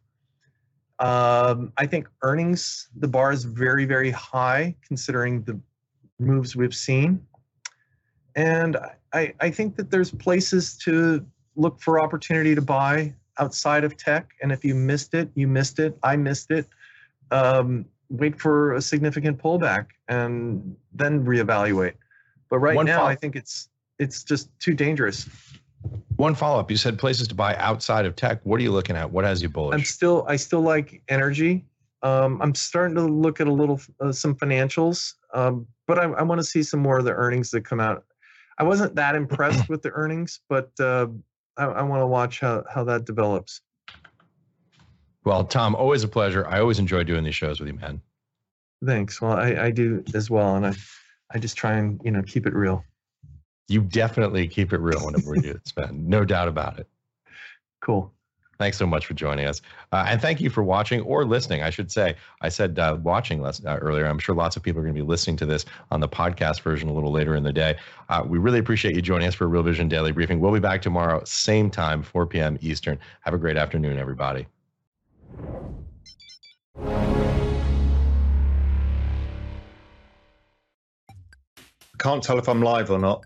Um, 0.99 1.73
I 1.79 1.87
think 1.87 2.09
earnings, 2.23 2.88
the 2.97 3.09
bar 3.09 3.33
is 3.33 3.44
very, 3.44 3.87
very 3.87 4.11
high 4.11 4.77
considering 4.87 5.42
the 5.44 5.59
moves 6.18 6.55
we've 6.55 6.75
seen. 6.75 7.25
And 8.37 8.77
I, 9.14 9.33
I 9.40 9.51
think 9.51 9.77
that 9.77 9.90
there's 9.90 10.11
places 10.11 10.77
to 10.79 11.25
look 11.57 11.81
for 11.81 12.01
opportunity 12.01 12.55
to 12.55 12.61
buy 12.61 13.14
outside 13.38 13.85
of 13.85 13.97
tech. 13.97 14.33
And 14.42 14.53
if 14.53 14.62
you 14.62 14.75
missed 14.75 15.14
it, 15.14 15.31
you 15.35 15.49
missed 15.49 15.79
it. 15.79 15.97
I 16.03 16.16
missed 16.16 16.51
it. 16.51 16.66
Um, 17.31 17.87
wait 18.11 18.40
for 18.40 18.75
a 18.75 18.83
significant 18.83 19.38
pullback 19.38 19.87
and 20.09 20.77
then 20.92 21.25
reevaluate. 21.25 21.94
But 22.49 22.59
right 22.59 22.77
One 22.77 22.87
now, 22.87 23.05
I 23.05 23.14
think 23.14 23.37
it's 23.37 23.68
it's 23.99 24.23
just 24.23 24.49
too 24.59 24.75
dangerous. 24.75 25.29
One 26.16 26.35
follow 26.35 26.59
up. 26.59 26.71
You 26.71 26.77
said 26.77 26.99
places 26.99 27.29
to 27.29 27.35
buy 27.35 27.55
outside 27.57 28.07
of 28.07 28.16
tech. 28.16 28.40
What 28.44 28.59
are 28.61 28.62
you 28.62 28.73
looking 28.73 28.97
at? 28.97 29.11
What 29.11 29.25
has 29.25 29.42
you 29.42 29.49
bullish? 29.49 29.75
I'm 29.75 29.85
still 29.85 30.25
I 30.29 30.37
still 30.37 30.62
like 30.62 31.03
energy. 31.09 31.64
Um, 32.03 32.40
I'm 32.40 32.55
starting 32.55 32.94
to 32.97 33.03
look 33.03 33.40
at 33.40 33.49
a 33.49 33.53
little 33.53 33.81
uh, 34.01 34.12
some 34.12 34.35
financials, 34.35 35.14
um, 35.35 35.66
but 35.87 35.99
I, 35.99 36.05
I 36.05 36.23
want 36.23 36.40
to 36.40 36.44
see 36.44 36.62
some 36.62 36.81
more 36.81 36.99
of 36.99 37.05
the 37.05 37.12
earnings 37.12 37.51
that 37.51 37.64
come 37.64 37.81
out. 37.81 38.05
I 38.59 38.62
wasn't 38.62 38.94
that 38.94 39.14
impressed 39.14 39.68
with 39.68 39.83
the 39.83 39.90
earnings, 39.90 40.40
but 40.49 40.71
uh, 40.81 41.09
I, 41.57 41.64
I 41.64 41.83
want 41.83 42.01
to 42.01 42.07
watch 42.07 42.40
how 42.40 42.64
how 42.73 42.85
that 42.85 43.05
develops. 43.05 43.61
Well, 45.28 45.44
Tom, 45.44 45.74
always 45.74 46.02
a 46.02 46.08
pleasure. 46.08 46.46
I 46.46 46.60
always 46.60 46.78
enjoy 46.78 47.04
doing 47.04 47.24
these 47.24 47.34
shows 47.34 47.60
with 47.60 47.68
you, 47.68 47.74
man. 47.74 48.00
Thanks. 48.84 49.20
Well, 49.20 49.32
I, 49.32 49.66
I 49.66 49.70
do 49.70 50.02
as 50.14 50.30
well, 50.30 50.56
and 50.56 50.66
I 50.66 50.74
I 51.30 51.38
just 51.38 51.56
try 51.56 51.74
and 51.74 52.00
you 52.04 52.10
know 52.10 52.22
keep 52.22 52.46
it 52.46 52.54
real 52.54 52.84
you 53.68 53.82
definitely 53.82 54.48
keep 54.48 54.72
it 54.72 54.78
real 54.78 55.04
whenever 55.04 55.30
we 55.30 55.40
do 55.40 55.52
this, 55.52 55.76
man. 55.76 56.04
No 56.08 56.24
doubt 56.24 56.48
about 56.48 56.78
it. 56.78 56.88
Cool. 57.82 58.12
Thanks 58.58 58.76
so 58.76 58.86
much 58.86 59.06
for 59.06 59.14
joining 59.14 59.46
us. 59.46 59.60
Uh, 59.92 60.06
and 60.08 60.20
thank 60.20 60.40
you 60.40 60.50
for 60.50 60.64
watching 60.64 61.00
or 61.02 61.24
listening, 61.24 61.62
I 61.62 61.70
should 61.70 61.92
say. 61.92 62.16
I 62.40 62.48
said 62.48 62.76
uh, 62.76 62.98
watching 63.00 63.40
less, 63.40 63.64
uh, 63.64 63.78
earlier. 63.80 64.06
I'm 64.06 64.18
sure 64.18 64.34
lots 64.34 64.56
of 64.56 64.64
people 64.64 64.80
are 64.80 64.82
going 64.82 64.96
to 64.96 65.00
be 65.00 65.06
listening 65.06 65.36
to 65.36 65.46
this 65.46 65.64
on 65.92 66.00
the 66.00 66.08
podcast 66.08 66.62
version 66.62 66.88
a 66.88 66.92
little 66.92 67.12
later 67.12 67.36
in 67.36 67.44
the 67.44 67.52
day. 67.52 67.76
Uh, 68.08 68.24
we 68.26 68.38
really 68.38 68.58
appreciate 68.58 68.96
you 68.96 69.02
joining 69.02 69.28
us 69.28 69.34
for 69.34 69.46
Real 69.46 69.62
Vision 69.62 69.86
Daily 69.86 70.10
Briefing. 70.10 70.40
We'll 70.40 70.52
be 70.52 70.58
back 70.58 70.82
tomorrow, 70.82 71.22
same 71.24 71.70
time, 71.70 72.02
4 72.02 72.26
p.m. 72.26 72.58
Eastern. 72.60 72.98
Have 73.20 73.34
a 73.34 73.38
great 73.38 73.56
afternoon, 73.56 73.96
everybody. 73.96 74.46
I 81.98 82.03
can't 82.03 82.22
tell 82.22 82.38
if 82.38 82.48
I'm 82.48 82.62
live 82.62 82.90
or 82.90 82.98
not. 82.98 83.24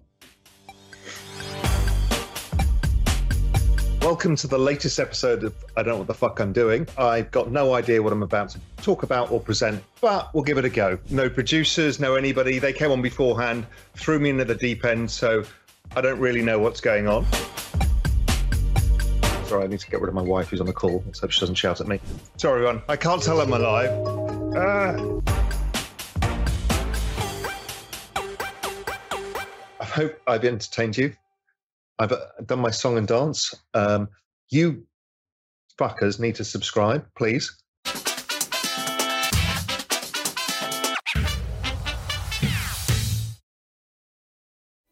Welcome 4.00 4.34
to 4.36 4.46
the 4.46 4.58
latest 4.58 4.98
episode 4.98 5.44
of 5.44 5.54
I 5.76 5.82
Don't 5.82 5.92
Know 5.92 5.98
What 5.98 6.06
the 6.06 6.14
Fuck 6.14 6.40
I'm 6.40 6.52
Doing. 6.52 6.88
I've 6.98 7.30
got 7.30 7.50
no 7.50 7.74
idea 7.74 8.02
what 8.02 8.12
I'm 8.12 8.22
about 8.22 8.50
to 8.50 8.60
talk 8.78 9.04
about 9.04 9.30
or 9.30 9.40
present, 9.40 9.82
but 10.00 10.34
we'll 10.34 10.42
give 10.42 10.58
it 10.58 10.64
a 10.64 10.70
go. 10.70 10.98
No 11.10 11.30
producers, 11.30 12.00
no 12.00 12.16
anybody. 12.16 12.58
They 12.58 12.72
came 12.72 12.90
on 12.90 13.00
beforehand, 13.00 13.66
threw 13.94 14.18
me 14.18 14.30
into 14.30 14.44
the 14.44 14.56
deep 14.56 14.84
end, 14.84 15.10
so 15.10 15.44
I 15.94 16.00
don't 16.00 16.18
really 16.18 16.42
know 16.42 16.58
what's 16.58 16.80
going 16.80 17.06
on. 17.06 17.24
Sorry, 19.52 19.64
I 19.64 19.66
need 19.66 19.80
to 19.80 19.90
get 19.90 20.00
rid 20.00 20.08
of 20.08 20.14
my 20.14 20.22
wife 20.22 20.48
who's 20.48 20.62
on 20.62 20.66
the 20.66 20.72
call. 20.72 21.02
Let's 21.04 21.20
hope 21.20 21.30
she 21.30 21.40
doesn't 21.40 21.56
shout 21.56 21.82
at 21.82 21.86
me. 21.86 22.00
Sorry, 22.38 22.64
everyone. 22.64 22.82
I 22.88 22.96
can't 22.96 23.22
tell 23.22 23.38
I'm 23.38 23.52
alive. 23.52 23.90
Ah. 24.56 24.96
I 29.78 29.84
hope 29.84 30.18
I've 30.26 30.46
entertained 30.46 30.96
you. 30.96 31.12
I've 31.98 32.12
uh, 32.12 32.20
done 32.46 32.60
my 32.60 32.70
song 32.70 32.96
and 32.96 33.06
dance. 33.06 33.52
Um, 33.74 34.08
you 34.48 34.86
fuckers 35.78 36.18
need 36.18 36.36
to 36.36 36.44
subscribe, 36.44 37.04
please. 37.14 37.61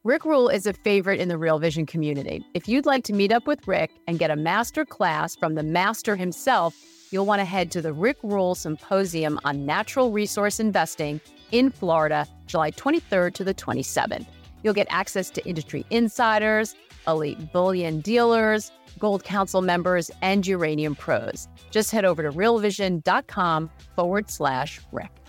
Rick 0.03 0.25
Rule 0.25 0.49
is 0.49 0.67
a 0.67 0.73
favorite 0.73 1.21
in 1.21 1.29
the 1.29 1.37
Real 1.37 1.59
Vision 1.59 1.85
community. 1.85 2.43
If 2.55 2.67
you'd 2.67 2.87
like 2.87 3.05
to 3.05 3.13
meet 3.13 3.31
up 3.31 3.47
with 3.47 3.69
Rick 3.69 3.91
and 4.07 4.19
get 4.19 4.31
a 4.31 4.37
master 4.37 4.87
class 4.87 5.37
from 5.37 5.57
the 5.57 5.63
master 5.63 6.17
himself, 6.17 6.75
you'll 7.11 7.27
want 7.27 7.41
to 7.41 7.45
head 7.45 7.71
to 7.73 7.83
the 7.83 7.93
Rick 7.93 8.17
Rule 8.23 8.55
Symposium 8.55 9.39
on 9.45 9.67
Natural 9.67 10.11
Resource 10.11 10.59
Investing 10.59 11.21
in 11.53 11.69
Florida, 11.71 12.27
July 12.47 12.71
23rd 12.71 13.35
to 13.35 13.45
the 13.45 13.53
27th. 13.53 14.25
You'll 14.63 14.73
get 14.73 14.87
access 14.89 15.29
to 15.29 15.47
industry 15.47 15.85
insiders, 15.91 16.75
elite 17.07 17.53
bullion 17.53 18.01
dealers, 18.01 18.73
Gold 18.99 19.25
Council 19.25 19.61
members, 19.61 20.11
and 20.23 20.47
uranium 20.47 20.95
pros. 20.95 21.47
Just 21.71 21.91
head 21.91 22.07
over 22.07 22.23
to 22.23 22.31
realvision.com 22.31 23.71
forward 23.95 24.31
slash 24.31 24.81
Rick. 24.93 25.20